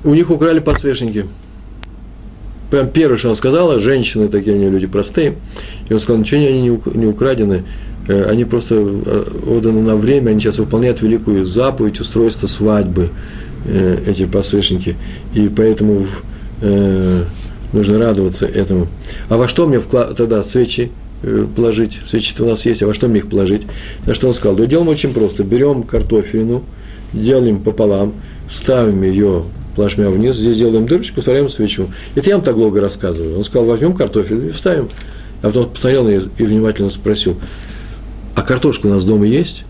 [0.04, 1.28] у них украли подсвечники.
[2.70, 5.36] Прям первое, что она сказала, женщины такие, они люди простые.
[5.88, 7.64] И он сказал, ничего они не украдены,
[8.10, 13.12] э, они просто э, отданы на время, они сейчас выполняют великую заповедь устройства свадьбы,
[13.64, 14.98] э, эти подсвечники.
[15.34, 16.08] И поэтому
[17.74, 18.88] нужно радоваться этому.
[19.30, 20.16] А во что мне вклад...
[20.16, 20.92] тогда свечи
[21.56, 22.02] положить?
[22.06, 23.64] Свечи у нас есть, а во что мне их положить?
[24.06, 24.58] На что он сказал?
[24.58, 25.44] Да делаем очень просто.
[25.44, 26.64] Берем картофелину,
[27.14, 28.14] делим пополам,
[28.50, 29.44] ставим ее
[29.76, 31.90] плашмя вниз, здесь делаем дырочку, вставляем свечу.
[32.16, 33.38] Это я вам так долго рассказываю.
[33.38, 34.90] Он сказал, возьмем картофель и вставим.
[35.42, 37.38] А потом посмотрел на нее и внимательно спросил,
[38.36, 39.64] а картошка у нас дома есть?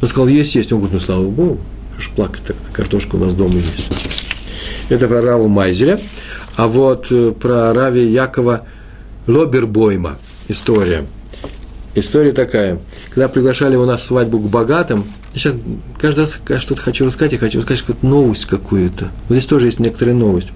[0.00, 0.72] Он сказал, есть, есть.
[0.72, 1.58] Он говорит, ну, слава Богу,
[1.96, 3.90] аж плакать так, картошка у нас дома есть.
[4.88, 5.98] Это про Раву Майзеля.
[6.56, 8.66] А вот э, про Рави Якова
[9.26, 10.18] Лобербойма
[10.48, 11.04] история.
[11.98, 12.78] История такая.
[13.10, 15.54] Когда приглашали его на свадьбу к богатым, сейчас
[16.00, 19.10] каждый раз, что-то хочу рассказать, я хочу рассказать какую-то новость какую-то.
[19.28, 20.48] Вот здесь тоже есть некоторая новость.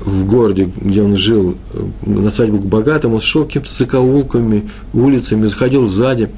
[0.00, 1.56] В городе, где он жил,
[2.02, 6.30] на свадьбу к богатым, он шел какими-то закоулками, улицами, заходил сзади,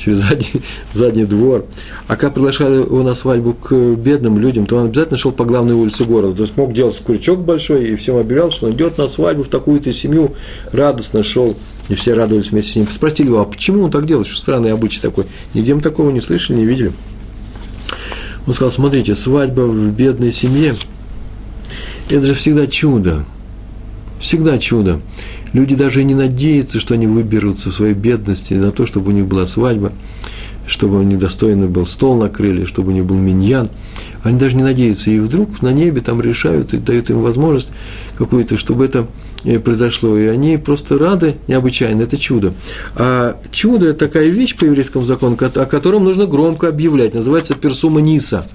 [0.00, 1.66] через задний, задний двор.
[2.08, 5.74] А когда приглашали его на свадьбу к бедным людям, то он обязательно шел по главной
[5.74, 6.36] улице города.
[6.36, 9.48] То есть мог делать крючок большой и всем объявлял, что он идет на свадьбу в
[9.48, 10.34] такую-то семью,
[10.72, 11.56] радостно шел
[11.90, 12.88] и все радовались вместе с ним.
[12.88, 14.26] Спросили его, а почему он так делает?
[14.26, 15.26] Что странный обычай такой?
[15.52, 16.92] Нигде мы такого не слышали, не видели.
[18.46, 20.74] Он сказал, смотрите, свадьба в бедной семье–
[22.08, 23.24] это же всегда чудо.
[24.18, 25.00] Всегда чудо.
[25.52, 29.14] Люди даже и не надеются, что они выберутся в своей бедности на то, чтобы у
[29.14, 29.92] них была свадьба,
[30.66, 33.68] чтобы у них достойный был стол накрыли, чтобы у них был миньян.
[34.22, 35.10] Они даже не надеются.
[35.10, 37.70] И вдруг на небе там решают и дают им возможность
[38.16, 39.06] какую-то, чтобы это
[39.64, 42.52] произошло, и они просто рады необычайно, это чудо.
[42.96, 48.00] А чудо– это такая вещь по еврейскому закону, о котором нужно громко объявлять, называется персума
[48.00, 48.46] ниса.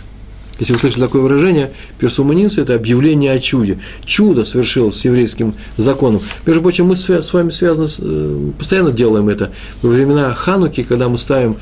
[0.59, 3.79] Если вы слышали такое выражение, персума ниса– это объявление о чуде.
[4.05, 6.21] Чудо совершилось с еврейским законом.
[6.45, 9.51] Между прочим, мы с вами связаны, э, постоянно делаем это.
[9.81, 11.57] Во времена Хануки, когда мы ставим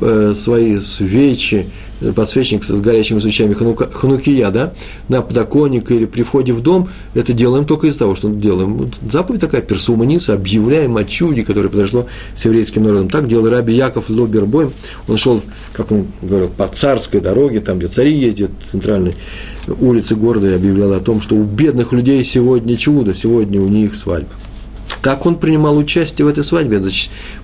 [0.00, 4.72] э, свои свечи, э, подсвечник с горящими свечами ханука, ханукия, да,
[5.08, 8.90] на подоконник или при входе в дом, это делаем только из-за того, что делаем.
[9.10, 13.08] Заповедь такая, персуманиса, объявляем о чуде, которое произошло с еврейским народом.
[13.08, 14.72] Так делал раби Яков Лобербойм.
[15.08, 15.42] Он шел,
[15.72, 19.14] как он говорил, по царской дороге, там, где цари ездят, центральной
[19.80, 23.94] улице города, и объявлял о том, что у бедных людей сегодня чудо, сегодня у них
[23.94, 24.30] свадьба.
[25.02, 26.82] Так он принимал участие в этой свадьбе,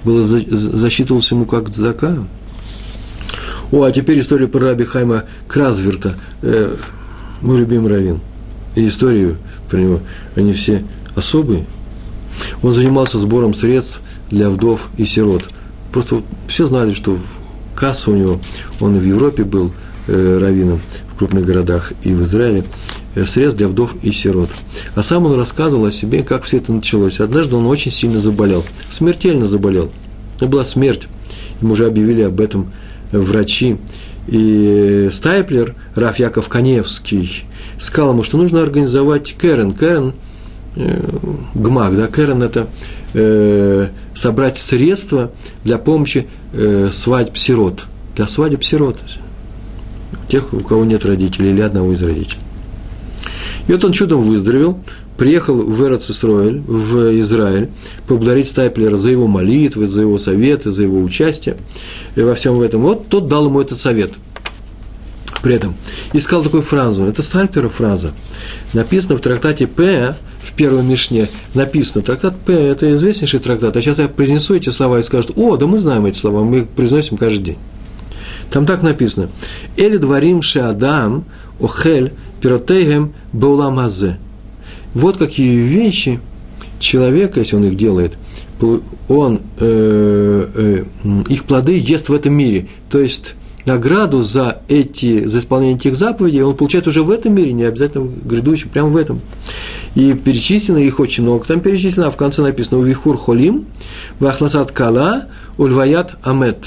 [0.05, 2.19] было, засчитывался ему как дзака.
[3.73, 6.75] О, а теперь история про раби Хайма Кразверта, э,
[7.41, 8.21] мой любимый раввин.
[8.77, 10.01] И историю про него,
[10.37, 10.85] они все
[11.17, 11.67] особые.
[12.63, 14.01] Он занимался сбором средств
[14.31, 15.45] для вдов и сирот.
[15.91, 17.19] Просто все знали, что
[17.75, 18.41] касса у него,
[18.81, 19.73] он в Европе был
[20.07, 20.79] э, раввином,
[21.13, 22.65] в крупных городах и в Израиле–
[23.15, 24.49] Э, средств для вдов и сирот.
[24.95, 27.21] А сам он рассказывал о себе, как все это началось.
[27.21, 29.91] Однажды он очень сильно заболел, смертельно заболел.
[30.37, 31.09] Это была смерть.
[31.61, 32.73] Ему уже объявили об этом
[33.13, 33.77] врачи.
[34.29, 37.45] И Стайплер, Раф Яков Коневский,
[37.79, 39.73] сказал ему, что нужно организовать Кэрен.
[39.73, 40.15] Кэрен,
[40.77, 41.01] э,
[41.55, 42.69] ГМАК, да, Кэрен– это
[43.15, 45.33] э, собрать средства
[45.65, 47.87] для помощи э, свадьб сирот.
[48.17, 48.99] Для свадеб сирот.
[50.29, 52.41] Тех, у кого нет родителей или одного из родителей.
[53.69, 54.79] И вот он чудом выздоровел,
[55.17, 57.69] приехал в Эрцисроэль, в Израиль,
[58.07, 61.57] поблагодарить Стайплера за его молитвы, за его советы, за его участие
[62.17, 62.83] во всем этом.
[62.83, 64.11] Вот тот дал ему этот совет.
[65.43, 65.75] При этом
[66.13, 68.13] и сказал такую фразу, это Стайплера фраза,
[68.75, 73.99] написано в трактате П, в первой Мишне написано, трактат П– это известнейший трактат, а сейчас
[73.99, 77.17] я произнесу эти слова и скажут, о, да мы знаем эти слова, мы их произносим
[77.17, 77.59] каждый день.
[78.51, 79.31] Там так написано,
[79.77, 81.25] «Эли дворим шеадам
[81.61, 84.19] охель пиротейгем бауламазе.
[84.95, 86.21] Вот какие вещи
[86.79, 88.19] человек, если он их делает,
[89.09, 90.85] он э, э,
[91.29, 92.69] их плоды ест в этом мире.
[92.91, 93.35] То есть
[93.65, 98.05] награду за, эти, за исполнение этих заповедей он получает уже в этом мире, не обязательно
[98.05, 99.21] в грядущем, прямо в этом.
[99.95, 101.47] И перечислено их очень много.
[101.47, 103.67] Там перечислено, а в конце написано «Увихур холим,
[104.19, 105.27] вахласат кала,
[105.59, 106.67] ульваят амет».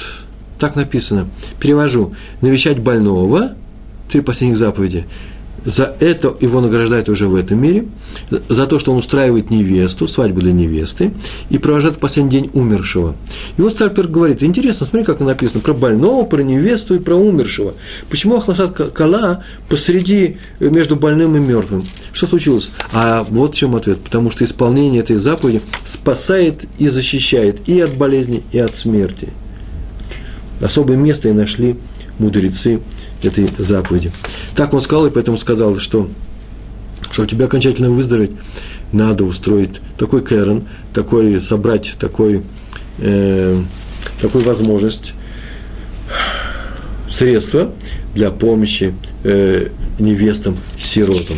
[0.60, 1.28] Так написано.
[1.60, 2.14] Перевожу.
[2.40, 3.54] Навещать больного,
[4.10, 5.06] три последних заповеди–
[5.66, 7.86] за это его награждают уже в этом мире,
[8.50, 11.12] за то, что он устраивает невесту, свадьбу для невесты,
[11.50, 13.16] и провожает в последний день умершего.
[13.58, 17.74] И вот Стальпер говорит, интересно, смотри, как написано, про больного, про невесту и про умершего.
[18.10, 21.86] Почему Ахласат Кала посреди, э, между больным и мертвым?
[22.14, 22.70] Что случилось?
[22.94, 24.00] А вот в чем ответ.
[24.02, 29.30] Потому что исполнение этой заповеди спасает и защищает и от болезни, и от смерти.
[30.62, 31.76] Особое место и нашли
[32.20, 32.80] мудрецы
[33.26, 34.12] этой заповеди.
[34.56, 36.10] Так он сказал, и поэтому сказал, что
[37.16, 38.32] чтобы тебя окончательно выздороветь,
[38.92, 42.44] надо устроить такой кэрон, такой, собрать такой,
[43.00, 43.62] э,
[44.22, 45.14] такую возможность,
[47.08, 47.74] средства
[48.14, 51.38] для помощи э, невестам, сиротам.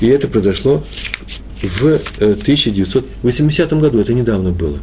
[0.00, 0.84] И это произошло
[1.62, 4.78] в 1980 э, году, это недавно было.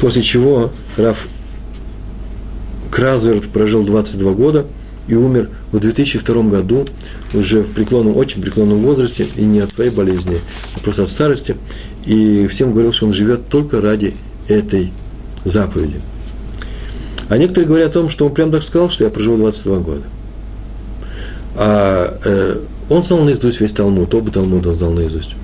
[0.00, 1.28] После чего Раф
[2.90, 4.66] Кразверт прожил 22 года–
[5.10, 6.86] и умер в 2002 году,
[7.34, 10.38] уже в преклонном, очень преклонном возрасте, и не от своей болезни,
[10.76, 11.56] а просто от старости.
[12.06, 14.14] И всем говорил, что он живет только ради
[14.48, 14.92] этой
[15.44, 16.00] заповеди.
[17.28, 20.02] А некоторые говорят о том, что он прям так сказал, что я проживу 22 года.
[21.56, 25.34] А э, он знал наизусть весь Талмуд, оба Талмуда он знал наизусть.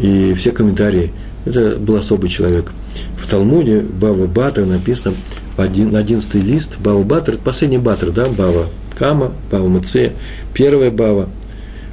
[0.00, 1.12] И все комментарии,
[1.44, 2.72] это был особый человек.
[3.18, 5.14] В Талмуде Бава Батр написано,
[5.58, 8.66] один, на одиннадцатый лист, Бава Батр, это последний Батр, да, Бава
[8.96, 10.12] Кама, Бава Мацея,
[10.54, 11.28] первая Бава,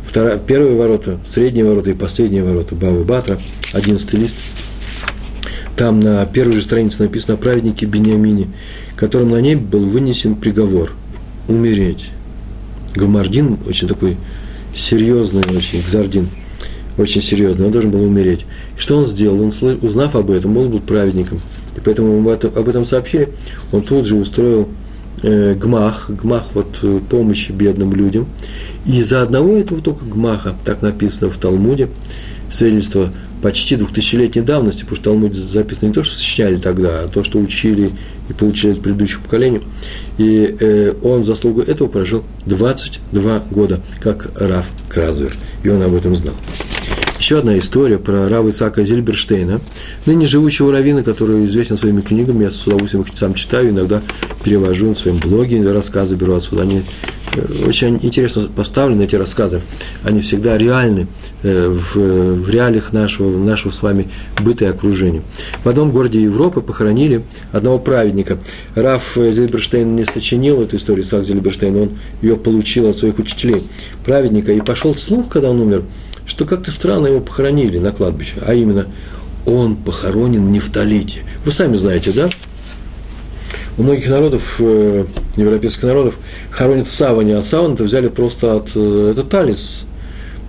[0.05, 3.37] вторая, первые ворота, средние ворота и последние ворота Бавы Батра,
[3.73, 4.37] одиннадцатый лист.
[5.75, 8.47] Там на первой же странице написано о праведнике Бениамине,
[8.95, 10.93] которым на небе был вынесен приговор–
[11.47, 12.09] умереть.
[12.95, 14.17] Гамардин очень такой
[14.73, 16.29] серьезный, очень, Гзардин,
[16.97, 18.45] очень серьезный, он должен был умереть.
[18.77, 19.41] И что он сделал?
[19.41, 19.51] Он,
[19.81, 21.41] узнав об этом, он был праведником.
[21.75, 23.29] И поэтому этом, об этом сообщили,
[23.71, 24.69] он тут же устроил
[25.21, 28.27] э, гмах, гмах вот э, помощи бедным людям.
[28.85, 31.89] И из-за одного этого только гмаха, так написано в Талмуде,
[32.51, 33.11] свидетельство
[33.41, 37.39] почти двухтысячелетней давности, потому что Талмуд записано не то, что сочиняли тогда, а то, что
[37.39, 37.91] учили
[38.29, 39.61] и получили от предыдущих поколений.
[40.17, 46.15] И э, он заслугу этого прожил 22 года, как Раф Кразвер, и он об этом
[46.15, 46.35] знал.
[47.23, 49.61] Еще одна история про Рава Исаака Зильберштейна,
[50.05, 54.01] ныне живущего раввина, который известен своими книгами, я с удовольствием их сам читаю, иногда
[54.43, 56.81] перевожу в своем блоге, рассказы беру отсюда, они
[57.65, 59.61] очень интересно поставлены эти рассказы.
[60.03, 61.07] Они всегда реальны
[61.43, 64.09] э, в, в реалиях нашего, нашего с вами
[64.41, 65.21] быта и окружения.
[65.63, 68.37] В одном городе Европы похоронили одного праведника.
[68.75, 71.89] Раф Зильберштейн не сочинил эту историю, Сак Зильберштейн, он
[72.21, 73.63] ее получил от своих учителей,
[74.03, 74.51] праведника.
[74.51, 75.83] И пошел слух, когда он умер,
[76.25, 78.87] что как-то странно его похоронили на кладбище, а именно
[79.45, 81.23] он похоронен в Нефталите.
[81.45, 82.29] Вы сами знаете, да?
[83.77, 85.05] У многих народов, э,
[85.35, 86.15] европейских народов,
[86.51, 88.71] хоронят в саване, а саван это взяли просто от...
[88.75, 89.85] Э, это талис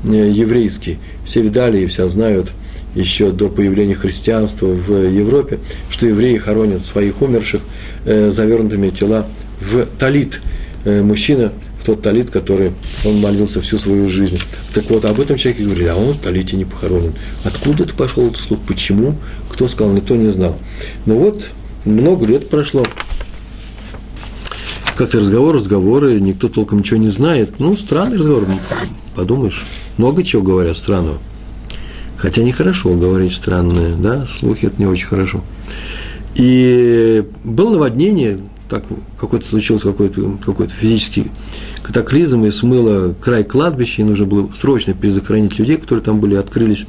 [0.05, 0.99] э, еврейский.
[1.25, 2.51] Все видали и все знают
[2.95, 5.59] еще до появления христианства в Европе,
[5.91, 7.61] что евреи хоронят своих умерших
[8.05, 9.27] завернутыми тела
[9.61, 10.41] в талит.
[10.85, 12.73] Мужчина в тот талит, который
[13.05, 14.39] он молился всю свою жизнь.
[14.73, 17.15] Так вот, об этом человеке говорили, а он в талите не похоронен.
[17.45, 18.61] Откуда это пошел этот слух?
[18.67, 19.17] Почему?
[19.51, 19.93] Кто сказал?
[19.93, 20.57] Никто не знал.
[21.07, 21.51] Ну вот,
[21.85, 22.85] много лет прошло,
[24.97, 27.59] как-то разговор, разговоры, никто толком ничего не знает.
[27.59, 28.47] Ну, странный разговор,
[29.17, 29.65] подумаешь.
[29.99, 31.19] Много чего говорят странного.
[32.17, 35.43] Хотя нехорошо говорить странное, да, слухи это не очень хорошо.
[36.37, 38.39] И было наводнение,
[38.69, 38.85] так
[39.19, 41.31] какой-то случился какой-то какой физический
[41.83, 46.87] катаклизм, и смыло край кладбища, и нужно было срочно перезахоронить людей, которые там были, открылись,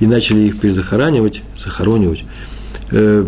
[0.00, 2.24] и начали их перезахоранивать, захоронивать.
[2.90, 3.24] Э,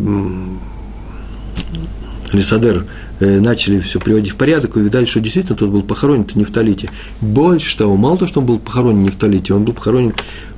[2.33, 2.85] Лисадер
[3.21, 6.91] Э, начали все приводить в порядок и видали, что действительно тот был похоронен в Нефталите.
[7.21, 10.15] Больше того, мало того, что он был похоронен в Нефталите, он был похоронен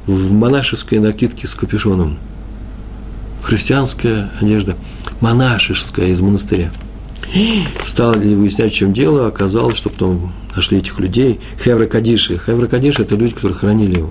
[0.07, 2.19] в монашеской накидке с капюшоном.
[3.43, 4.77] Христианская одежда,
[5.23, 6.71] монашеская из монастыря.
[7.87, 12.39] Стали выяснять, в чем дело, оказалось, что потом нашли этих людей, Хевра Кадиши.
[12.39, 14.11] Хевра Кадиши– это люди, которые хранили его.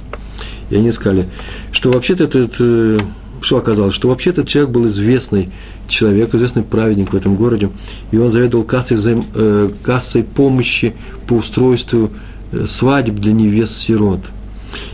[0.70, 1.28] И они сказали,
[1.72, 3.00] что вообще-то этот э,
[3.42, 3.96] что оказалось?
[3.96, 5.50] Что вообще этот человек был известный
[5.88, 7.70] человек, известный праведник в этом городе,
[8.12, 10.94] и он заведовал кассой, взаим, э, кассой помощи
[11.28, 12.12] по устройству
[12.52, 14.20] э, свадеб для невест-сирот.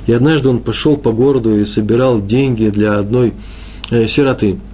[0.08, 3.34] И однажды он пошел по городу и собирал деньги для одной
[3.92, 4.58] э, сироты–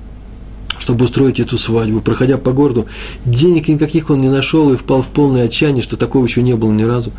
[0.81, 2.01] чтобы устроить эту свадьбу.
[2.01, 2.87] Проходя по городу,
[3.23, 6.71] денег никаких он не нашел и впал в полное отчаяние, что такого еще не было
[6.71, 7.11] ни разу.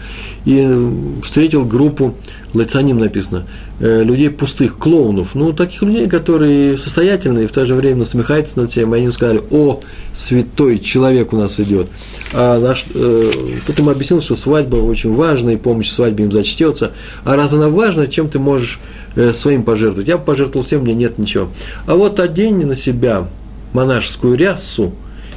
[0.44, 0.90] И э,
[1.22, 2.16] встретил группу,
[2.54, 3.46] лайцаним написано,
[3.78, 5.36] э, людей пустых, клоунов.
[5.36, 8.92] Ну, таких людей, которые состоятельные и в то же время насмехаются над всем.
[8.94, 9.80] И они сказали, о,
[10.12, 11.86] святой человек у нас идет.
[12.32, 13.30] А наш, э,
[13.64, 16.90] тут ему объяснил, что свадьба очень важна, и помощь свадьбе им зачтется.
[17.22, 18.80] А раз она важна, чем ты можешь
[19.14, 20.08] э, своим пожертвовать?
[20.08, 21.48] Я пожертвовал всем, мне нет ничего.
[21.86, 23.28] А вот одень на себя
[23.72, 24.92] монашескую рясу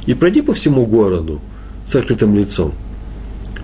[0.06, 1.40] и пройди по всему городу
[1.84, 2.72] с открытым лицом.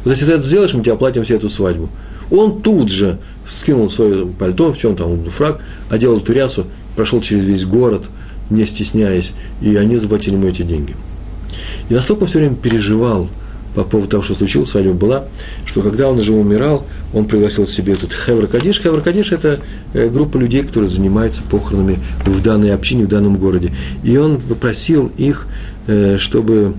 [0.04, 1.88] Вот если ты это сделаешь, мы тебе оплатим всю эту свадьбу.
[2.30, 3.18] Он тут же
[3.48, 5.60] скинул свое пальто, в чем там фраг,
[5.90, 6.66] одел эту рясу,
[6.96, 8.04] прошел через весь город,
[8.50, 10.96] не стесняясь, и они заплатили ему эти деньги.
[11.88, 13.28] И настолько он все время переживал–
[13.74, 15.24] по поводу того, что случилось, свадьба была,
[15.64, 19.32] что когда он уже умирал, он пригласил себе этот Хевр Кадиш.
[19.32, 19.60] Это
[19.94, 23.72] э, группа людей, которые занимаются похоронами в данной общине, в данном городе.
[24.02, 25.46] И он попросил их,
[25.86, 26.74] э, чтобы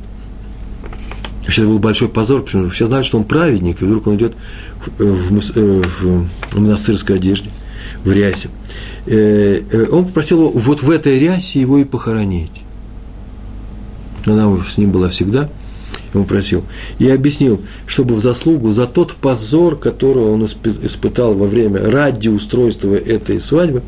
[1.43, 4.15] Вообще это был большой позор, потому что все знали, что он праведник, и вдруг он
[4.15, 4.33] идет
[4.97, 7.49] в, э, в, в монастырской одежде,
[8.05, 8.47] в рясе.
[9.91, 12.61] Он попросил его вот в этой рясе его и похоронить.
[14.25, 15.49] Она с ним была всегда–
[16.21, 16.63] просил,
[16.99, 22.93] и объяснил, чтобы в заслугу за тот позор, который он испытал во время ради устройства
[22.93, 23.81] этой свадьбы,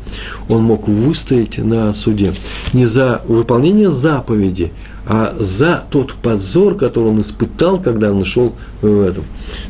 [0.48, 2.32] он мог выстоять на суде.
[2.72, 4.72] Не за выполнение заповеди,
[5.06, 9.24] а за тот позор, который он испытал, когда он шел в этом.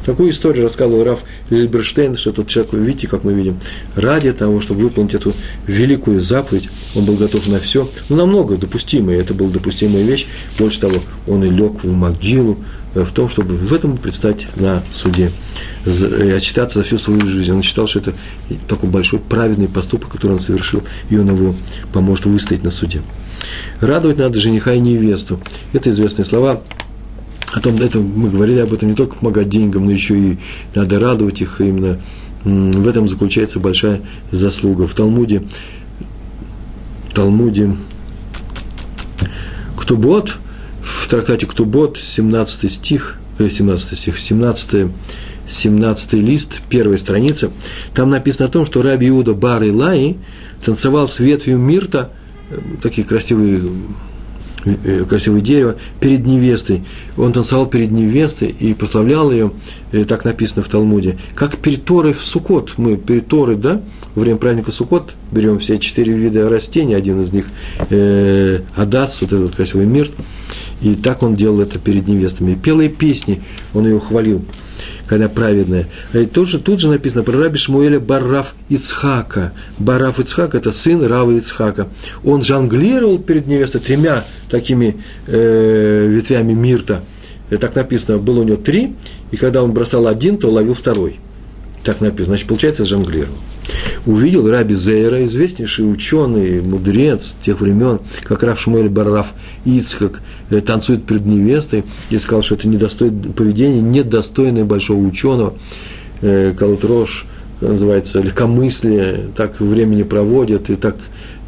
[0.07, 1.21] Такую историю рассказывал Раф
[1.51, 3.61] Лильберштейн, что тот человек, видите, как мы видим,
[3.95, 5.35] ради того, чтобы выполнить эту
[5.67, 10.27] великую заповедь, он был готов на все, ну, намного допустимое, это была допустимая вещь,
[10.59, 12.57] больше того, он и лег в могилу,
[12.95, 15.31] э, в том, чтобы в этом предстать на суде,
[15.85, 17.53] и отчитаться за всю свою жизнь.
[17.53, 18.15] Он считал, что это
[18.67, 21.55] такой большой праведный поступок, который он совершил, и он его
[21.93, 23.03] поможет выстоять на суде.
[23.81, 25.41] Радовать надо жениха и невесту.
[25.73, 26.63] Это известные слова.
[27.53, 30.39] О том, это мы говорили об этом не только помогать деньгам, но еще и
[30.75, 31.61] надо радовать их.
[31.61, 31.99] Именно
[32.45, 34.87] в этом заключается большая заслуга.
[34.87, 35.43] В Талмуде,
[37.15, 37.77] Талмуде
[39.77, 40.37] Ктубот,
[40.83, 44.91] в трактате Ктубот, 17 стих, 17 э, стих, 17
[45.49, 47.53] 17 лист, первая страница,
[47.95, 50.17] там написано о том, что Раби Иуда Бар Илай
[50.65, 52.11] танцевал с ветвью мирта–
[52.83, 53.63] такие красивые
[54.65, 56.85] э, красивое дерево, перед невестой.
[57.17, 59.53] Он танцевал перед невестой и прославлял ее,
[59.93, 62.75] э, так написано в Талмуде, как перед Торой в Сукот.
[62.77, 63.81] Мы перед Торой, да,
[64.15, 67.47] во время праздника Сукот берем все четыре вида растений, один из них
[67.91, 70.11] э, Адас, вот этот красивый мир,
[70.81, 72.55] и так он делал это перед невестами.
[72.55, 73.43] Пелые песни,
[73.75, 74.45] он ее хвалил.
[75.07, 75.87] Когда праведная.
[76.13, 79.53] А и тоже, тут же написано про раби Шмуэля Барраф Ицхака.
[79.79, 81.89] Барраф Ицхак– это сын Рава Ицхака.
[82.25, 84.97] Он жонглировал перед невестой тремя такими
[85.27, 87.03] э, ветвями мирта.
[87.51, 88.95] И так написано, было у него три,
[89.31, 91.21] и когда он бросал один, то ловил второй.
[91.85, 92.27] Так написано.
[92.27, 93.37] Значит, получается, жонглировал
[94.07, 101.05] увидел Раби Зейра, известнейший ученый, мудрец тех времен, как Рав Шмуэль Барраф Ицхак, э, танцует
[101.05, 105.55] перед невестой, и сказал, что это недостойное поведение, недостойное большого ученого,
[106.23, 107.27] э, Калутрош,
[107.61, 110.97] называется, легкомыслие, так времени проводят и так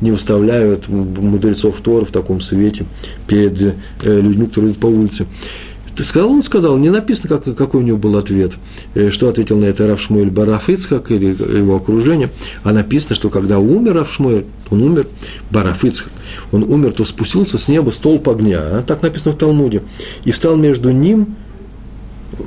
[0.00, 2.86] не выставляют мудрецов Тора в таком свете
[3.26, 5.26] перед э, людьми, которые идут по улице.
[5.98, 8.52] Ты сказал, он сказал, не написано, как, какой у него был ответ,
[8.94, 12.30] э, что ответил на это Раф Шмуэль Бараф Ицхак или его окружение,
[12.62, 15.08] а написано, что когда умер Раф Шмуэль, он умер,
[15.50, 16.12] Бараф Ицхак,
[16.52, 18.84] он умер, то спустился с неба столб огня, а?
[18.86, 19.82] так написано в Талмуде,
[20.24, 21.34] и встал между ним,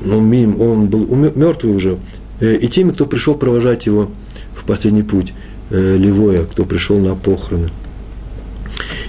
[0.05, 1.97] ну, он был мертвый уже,
[2.39, 4.11] э, и теми, кто пришел провожать его
[4.55, 5.33] в последний путь,
[5.71, 7.69] э, Левоя, кто пришел на похороны–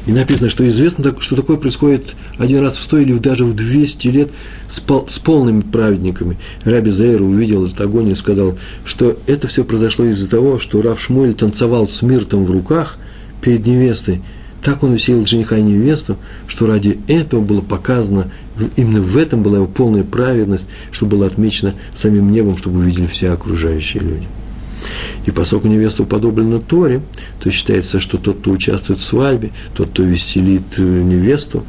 [0.06, 4.08] и написано, что известно, что такое происходит один раз в сто или даже в 200
[4.08, 4.30] лет
[4.68, 6.38] с, пол, с полными праведниками.
[6.64, 11.00] Раби Заир увидел этот огонь и сказал, что это все произошло из-за того, что Рав
[11.00, 12.98] Шмуэль танцевал с миртом в руках
[13.40, 14.22] перед невестой.
[14.62, 18.30] Так он усилил жениха и невесту, что ради этого было показано,
[18.76, 23.30] именно в этом была его полная праведность, что было отмечено самим небом, чтобы увидели все
[23.30, 24.26] окружающие люди.
[25.26, 27.00] И поскольку невеста уподоблена Торе,
[27.40, 31.64] то считается, что тот, кто участвует в свадьбе, тот, кто веселит э, невесту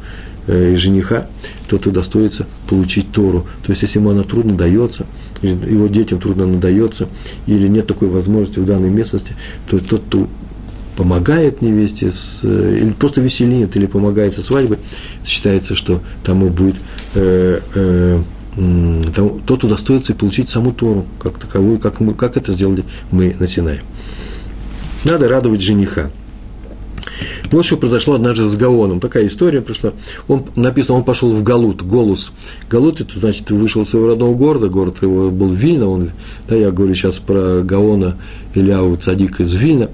[0.46, 1.28] э, и жениха,
[1.68, 3.46] тот, кто достоится получить Тору.
[3.64, 5.06] То есть, если ему она трудно дается,
[5.42, 7.08] или его детям трудно надается,
[7.46, 9.34] или нет такой возможности в данной местности,
[9.68, 10.28] то тот, кто
[10.96, 14.78] помогает невесте, с, э, или просто веселит, или помогает со свадьбой,
[15.24, 16.76] считается, что тому будет
[17.14, 18.22] э, э,
[19.46, 23.46] тот удостоится и получить саму Тору, как таковую, как, мы, как это сделали мы на
[23.46, 23.80] Синае.
[25.04, 26.10] Надо радовать жениха.
[27.50, 29.00] Вот что произошло однажды с Гаоном.
[29.00, 29.92] Такая история пришла.
[30.28, 32.32] Он, написано, он пошел в Галут, Голус.
[32.70, 35.86] Галут, это значит, вышел из своего родного города, город его был Вильна.
[35.86, 36.10] Он,
[36.48, 38.16] да, я говорю сейчас про Гаона
[38.54, 39.90] Ильяу Цадик из Вильна.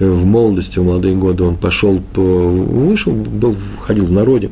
[0.00, 4.50] В молодости, в молодые годы он пошел, по, вышел, был, ходил в народе.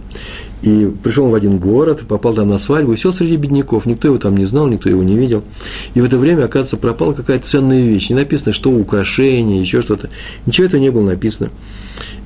[0.64, 3.84] И пришел в один город, попал там на свадьбу, и сел среди бедняков.
[3.84, 5.44] Никто его там не знал, никто его не видел.
[5.92, 8.08] И в это время, оказывается, пропала какая-то ценная вещь.
[8.08, 10.08] Не написано, что украшение, еще что-то.
[10.46, 11.50] Ничего этого не было написано.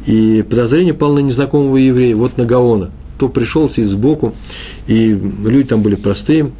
[0.06, 2.92] И подозрение пало на незнакомого еврея, вот на Гаона.
[3.18, 4.34] То пришел сидит сбоку,
[4.86, 6.52] и люди там были простые.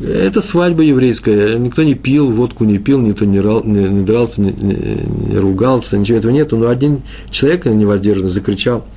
[0.00, 4.40] Это свадьба еврейская, никто не пил, водку не пил, никто не, рал, не, не дрался,
[4.40, 6.52] не, не, не ругался, ничего этого нет.
[6.52, 8.86] Но один человек невоздержанно закричал–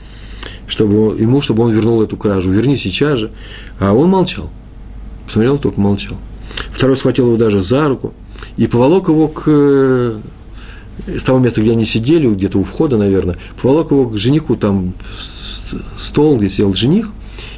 [0.71, 2.49] чтобы ему, чтобы он вернул эту кражу.
[2.49, 3.31] Верни сейчас же.
[3.77, 4.49] А он молчал.
[5.25, 6.17] Посмотрел, только молчал.
[6.71, 8.13] Второй схватил его даже за руку
[8.55, 10.17] и поволок его к э,
[11.07, 14.93] с того места, где они сидели, где-то у входа, наверное, поволок его к жениху, там
[15.97, 17.09] стол, где сел жених,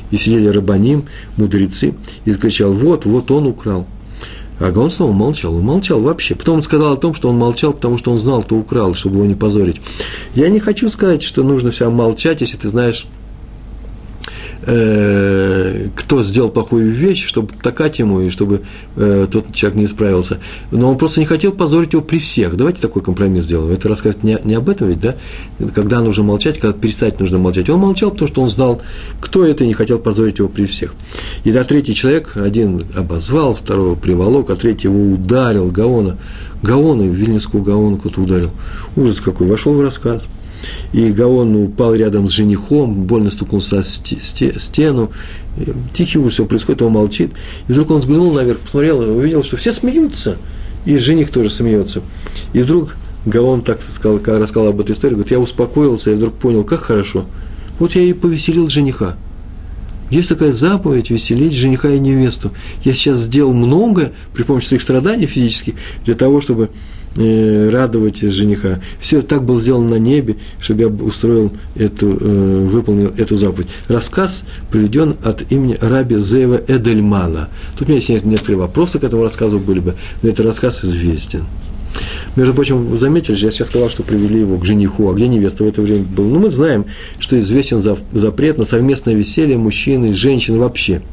[0.10, 1.04] и сидели рабаним,
[1.38, 1.94] мудрецы,
[2.26, 3.86] и закричал, вот, вот он украл.
[4.64, 6.36] А Гаон снова молчал, он молчал вообще.
[6.36, 9.18] Потом он сказал о том, что он молчал, потому что он знал, кто украл, чтобы
[9.18, 9.82] его не позорить.
[10.36, 13.06] Я не хочу сказать, что нужно все молчать, если ты знаешь
[14.66, 18.62] э, кто сделал плохую вещь, чтобы такать ему, и чтобы
[18.96, 20.40] э, тот человек не исправился.
[20.72, 22.56] Но он просто не хотел позорить его при всех.
[22.56, 23.74] Давайте такой компромисс сделаем.
[23.74, 25.16] Это рассказывать не, не об этом ведь, да?
[25.74, 27.70] Когда нужно молчать, когда перестать нужно молчать.
[27.70, 28.82] Он молчал, потому что он знал,
[29.20, 30.94] кто это, и не хотел позорить его при всех.
[31.44, 36.18] И да, третий человек, один обозвал, второго приволок, а третий его ударил, Гаона.
[36.62, 38.52] Гаона, Вильнюсского Гаона кто-то ударил.
[38.96, 40.28] Ужас какой, вошел в рассказ–
[40.92, 45.12] и Гаон упал рядом с женихом, больно стукнулся о стену.
[45.94, 47.36] Тихий ужас, все происходит, он молчит.
[47.68, 50.38] И вдруг он взглянул наверх, посмотрел и увидел, что все смеются.
[50.86, 52.02] И жених тоже смеется.
[52.54, 52.96] И вдруг
[53.26, 57.26] Гаон так сказал, рассказал об этой истории, говорит, я успокоился, я вдруг понял, как хорошо.
[57.80, 59.16] Вот я и повеселил жениха.
[60.10, 62.52] Есть такая заповедь веселить жениха и невесту.
[62.84, 65.74] Я сейчас сделал много при помощи своих страданий физических
[66.06, 66.70] для того, чтобы
[67.16, 68.80] радовать жениха.
[69.00, 73.68] Все так было сделано на небе, чтобы я устроил эту, э, выполнил эту заповедь.
[73.88, 77.50] Рассказ приведен от имени Раби Зеева Эдельмана.
[77.78, 81.46] Тут у меня есть некоторые вопросы к этому рассказу были бы, но этот рассказ известен.
[82.36, 85.64] Между прочим, вы заметили, я сейчас сказал, что привели его к жениху, а где невеста
[85.64, 86.28] в это время была?
[86.28, 86.86] Ну, мы знаем,
[87.20, 91.02] что известен запрет на совместное веселье мужчины и женщин вообще–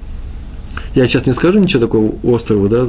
[0.95, 2.87] я сейчас не скажу ничего такого острого, да,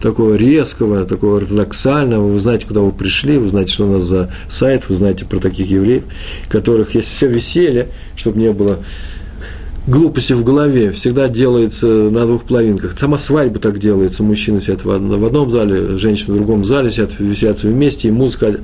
[0.00, 2.30] такого резкого, такого ортодоксального.
[2.30, 5.38] Вы знаете, куда вы пришли, вы знаете, что у нас за сайт, вы знаете про
[5.38, 6.04] таких евреев,
[6.48, 8.78] которых есть все веселье, чтобы не было
[9.86, 12.92] глупости в голове всегда делается на двух половинках.
[12.98, 14.22] Сама свадьба так делается.
[14.22, 18.56] Мужчины сидят в одном зале, женщины в другом зале, сидят, веселятся вместе, и музыка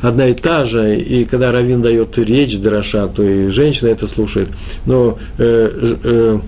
[0.00, 0.98] одна и та же.
[0.98, 4.48] И когда Равин дает речь Дороша, то и женщина это слушает.
[4.86, 6.38] Но э, э,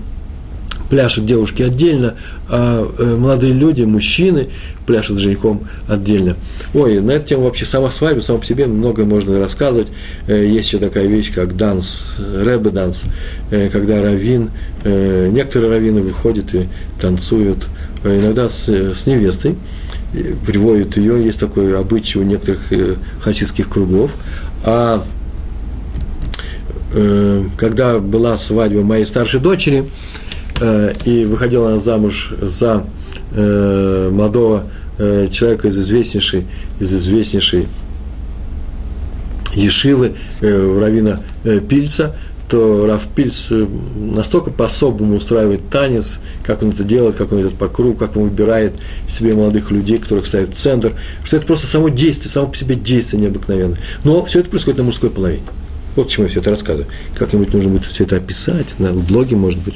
[0.91, 2.15] пляшут девушки отдельно,
[2.49, 4.49] а э, молодые люди, мужчины
[4.87, 6.37] пляшут с женихом отдельно.
[6.75, 9.89] Ой, на эту тему вообще сама свадьба, сама по себе многое можно рассказывать.
[10.27, 13.05] Э, есть еще такая вещь, как данс, рэбе данс,
[13.51, 14.51] э, когда раввин,
[14.85, 16.69] некоторые раввины выходят и
[17.01, 17.69] танцуют,
[18.05, 19.57] иногда с, с невестой,
[20.47, 22.71] приводят ее, есть такой обычай у некоторых
[23.23, 24.11] хасидских кругов,
[24.63, 25.03] а
[27.57, 29.87] когда была свадьба моей старшей дочери,
[30.61, 32.85] и выходила она замуж за
[33.33, 34.65] э, молодого
[34.99, 36.47] э, человека из известнейшей,
[36.81, 37.67] из известнейшей
[39.55, 41.21] Ешивы, Равина
[41.69, 42.17] Пильца,
[42.49, 43.51] то Раф Пильц
[43.97, 48.25] настолько по-особому устраивает танец, как он это делает, как он идет по кругу, как он
[48.25, 48.75] выбирает
[49.09, 50.93] себе молодых людей, которых ставит в центр,
[51.25, 53.79] что это просто само действие, само по себе действие необыкновенное.
[54.05, 55.43] Но все это происходит на мужской половине.
[55.97, 56.87] Вот почему я все это рассказываю.
[57.17, 59.75] Как-нибудь нужно будет все это описать, на блоге, может быть.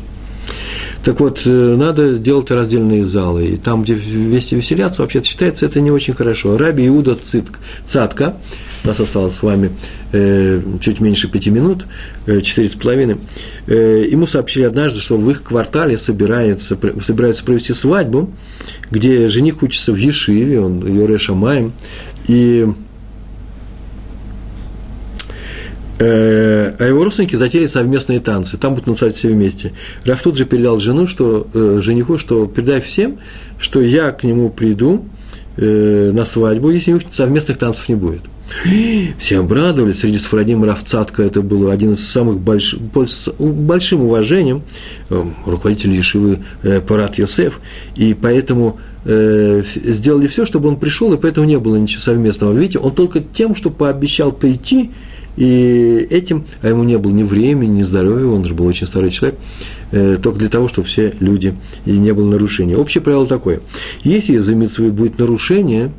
[1.04, 3.46] Так вот, э, надо делать раздельные залы.
[3.46, 6.56] И там, где вместе веселятся, вообще считается это не очень хорошо.
[6.56, 8.36] Раби Иуда Цитк, Цатка,
[8.84, 9.70] у нас осталось с вами
[10.12, 11.86] э, чуть меньше пяти минут,
[12.26, 13.16] э, четыре с половиной,
[13.66, 18.30] э, ему сообщили однажды, что в их квартале собирается, собираются провести свадьбу,
[18.90, 21.72] где жених учится в Ешиве, он Йоре Шамаем,
[22.26, 22.66] и
[26.00, 28.56] Э, а его родственники затеяли совместные танцы.
[28.56, 29.72] Там будут танцевать все вместе.
[30.04, 33.18] Раф тут же передал жену, что, э, жениху, что передай всем,
[33.58, 35.04] что я к нему приду
[35.56, 38.22] э, на свадьбу, если у них совместных танцев не будет.
[39.18, 40.00] Все обрадовались.
[40.00, 44.62] Среди Сфарадим Равцатка это был один из самых больших, с большим уважением,
[45.10, 47.60] э, руководитель Ешивы э, Парат Йосеф,
[47.96, 52.52] и поэтому э, сделали все, чтобы он пришел, и поэтому не было ничего совместного.
[52.52, 54.92] Видите, он только тем, что пообещал прийти,
[55.38, 59.10] и этим, а ему не было ни времени, ни здоровья, он же был очень старый
[59.12, 59.38] человек,
[59.92, 61.54] э, только для того, чтобы все люди,
[61.86, 62.76] и не было нарушения.
[62.76, 63.60] Общее правило такое.
[64.02, 65.92] Если из-за митцвы будет нарушение,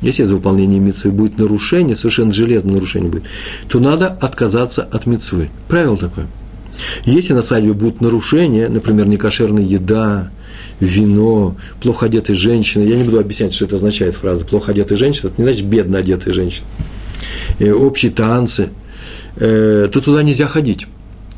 [0.00, 3.24] если из-за выполнения митцвы будет нарушение, совершенно железное нарушение будет,
[3.66, 5.50] то надо отказаться от митцвы.
[5.66, 6.28] Правило такое.
[7.04, 10.30] Если на свадьбе будут нарушения, например, некошерная еда,
[10.78, 15.30] вино, плохо одетые женщины, я не буду объяснять, что это означает фраза плохо одетые женщины,
[15.30, 16.64] это не значит бедно одетые женщины,
[17.58, 18.68] э, общие танцы–
[19.36, 20.86] Э, то туда нельзя ходить.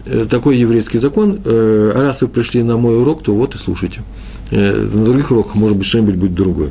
[0.05, 1.41] Э, такой еврейский закон.
[1.45, 4.03] Э, а раз вы пришли на мой урок, то вот и слушайте.
[4.51, 6.71] На других уроках, может быть, что-нибудь будет другое.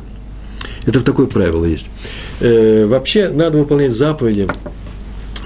[0.85, 1.87] Это такое правило есть.
[2.39, 4.47] Вообще, надо выполнять заповеди.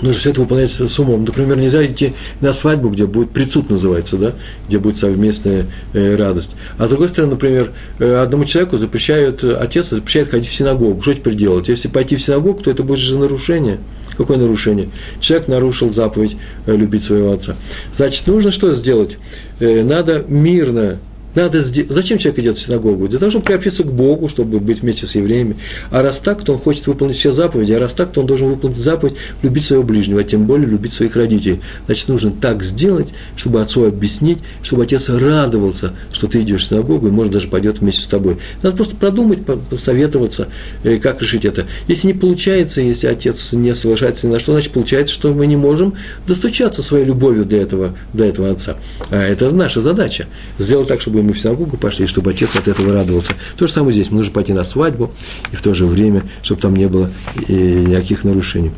[0.04, 1.26] Нужно все это выполнять с умом.
[1.26, 4.34] Например, нельзя идти на свадьбу, где будет прицуд называется, да,
[4.68, 6.52] где будет совместная радость.
[6.78, 11.02] А с другой стороны, например, одному человеку запрещают, отец запрещает ходить в синагогу.
[11.02, 11.68] Что теперь делать?
[11.68, 13.80] Если пойти в синагогу, то это будет же нарушение–
[14.20, 14.90] Какое нарушение?
[15.22, 17.56] Человек нарушил заповедь э, любить своего отца.
[17.94, 19.18] Значит, нужно что сделать?
[19.62, 20.98] Э, надо мирно
[21.44, 21.92] надо сделать.
[21.92, 23.08] Зачем человек идет в синагогу?
[23.08, 25.56] Для того, чтобы приобщиться к Богу, чтобы быть вместе с евреями.
[25.92, 28.50] А раз так, то он хочет выполнить все заповеди, а раз так, то он должен
[28.50, 31.62] выполнить заповедь любить своего ближнего, а тем более любить своих родителей.
[31.86, 37.08] Значит, нужно так сделать, чтобы отцу объяснить, чтобы отец радовался, что ты идешь в синагогу,
[37.08, 38.38] и, может, даже пойдет вместе с тобой.
[38.62, 40.48] Надо просто продумать, посоветоваться,
[40.84, 41.66] э, как решить это.
[41.88, 45.58] Если не получается, если отец не соглашается ни на что, значит, получается, что мы не
[45.58, 45.96] можем
[46.28, 48.78] достучаться своей любовью до этого, до этого отца.
[49.10, 50.28] А это наша задача.
[50.58, 53.34] Сделать так, чтобы мы в синагогу пошли, чтобы отец от этого радовался.
[53.58, 54.10] То же самое здесь.
[54.10, 55.12] Мы нужно пойти на свадьбу,
[55.52, 57.12] и в то же время, чтобы там не было
[57.48, 58.72] никаких нарушений.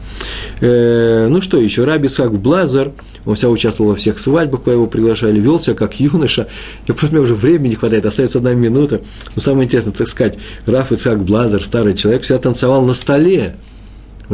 [0.60, 1.86] Э, ну что еще?
[1.86, 2.92] Раби Исхак Блазар,
[3.26, 6.48] он вся участвовал во всех свадьбах, куда его приглашали, вел себя как юноша.
[6.88, 9.02] Я просто, мне уже времени не хватает, остается одна минута.
[9.36, 13.56] Но самое интересное, так сказать, Раф Исхак Блазар, старый человек, всегда танцевал на столе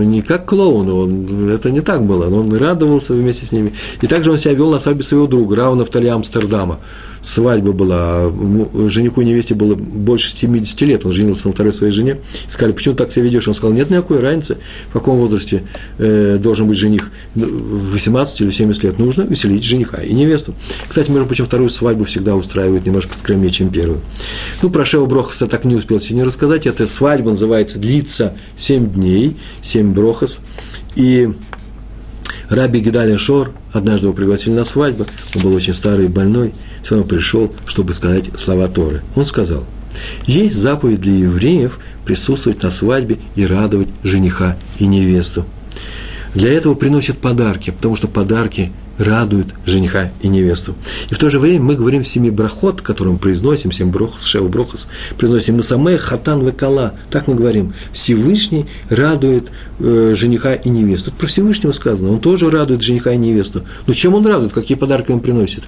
[0.03, 3.73] не как клоун, он, это не так было, но он радовался вместе с ними.
[4.01, 6.79] И также он себя вел на свадьбе своего друга, Рауна в Амстердама.
[7.23, 8.31] Свадьба была,
[8.87, 12.21] жениху невесте было больше 70 лет, он женился на второй своей жене.
[12.47, 13.47] Сказали, почему ты так себя ведешь?
[13.47, 14.57] Он сказал, нет никакой разницы,
[14.89, 15.63] в каком возрасте
[15.97, 20.53] э, должен быть жених, 18 или 70 лет, нужно веселить жениха и невесту.
[20.87, 23.99] Кстати, между прочим, вторую свадьбу всегда устраивают немножко скромнее, чем первую.
[24.61, 29.35] Ну, про Шева Брохаса так не успел сегодня рассказать, эта свадьба называется, длится 7 дней,
[29.61, 30.39] 7 Хаим Брохас.
[30.95, 31.29] И
[32.49, 36.95] Раби Гидалин Шор, однажды его пригласили на свадьбу, он был очень старый и больной, все
[36.95, 39.03] равно пришел, чтобы сказать слова Торы.
[39.15, 39.65] Он сказал,
[40.25, 45.45] есть заповедь для евреев присутствовать на свадьбе и радовать жениха и невесту.
[46.37, 50.75] Для этого приносят подарки, потому что подарки радуют жениха и невесту.
[51.09, 54.47] И в то же время мы говорим семи брахот, который мы произносим, семь брохос, шеу
[54.47, 57.73] брохос, произносим мы самые хатан векала, так мы говорим.
[57.91, 61.09] Всевышний радует э, жениха и невесту.
[61.09, 63.63] Тут про Всевышнего сказано, он тоже радует жениха и невесту.
[63.87, 65.63] Но чем он радует, какие подарки он приносит?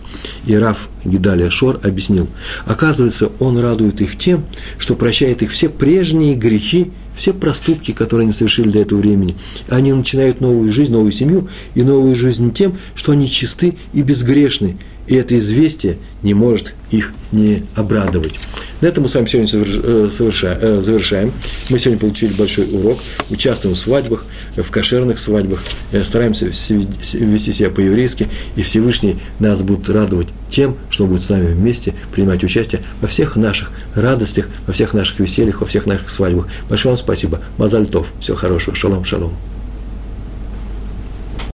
[0.45, 2.27] И Раф Гидалия Шор объяснил,
[2.67, 4.45] оказывается, он радует их тем,
[4.77, 9.35] что прощает их все прежние грехи все проступки, которые они совершили до этого времени.
[9.67, 14.77] Они начинают новую жизнь, новую семью и новую жизнь тем, что они чисты и безгрешны.
[15.09, 18.35] И это известие не может их не обрадовать.
[18.81, 21.33] На этом мы с вами сегодня э, э, завершаем.
[21.69, 22.99] Мы сегодня получили большой урок,
[23.29, 24.23] участвуем в свадьбах,
[24.55, 31.07] в кошерных свадьбах, э, стараемся вести себя по-еврейски, и Всевышний нас будет радовать тем, что
[31.07, 35.67] будет с нами вместе принимать участие во всех наших радостях, во всех наших весельях, во
[35.67, 36.47] всех наших свадьбах.
[36.69, 37.41] Большое вам спасибо.
[37.57, 38.07] Мазальтов.
[38.21, 38.75] Всего хорошего.
[38.75, 39.33] Шалом, шалом.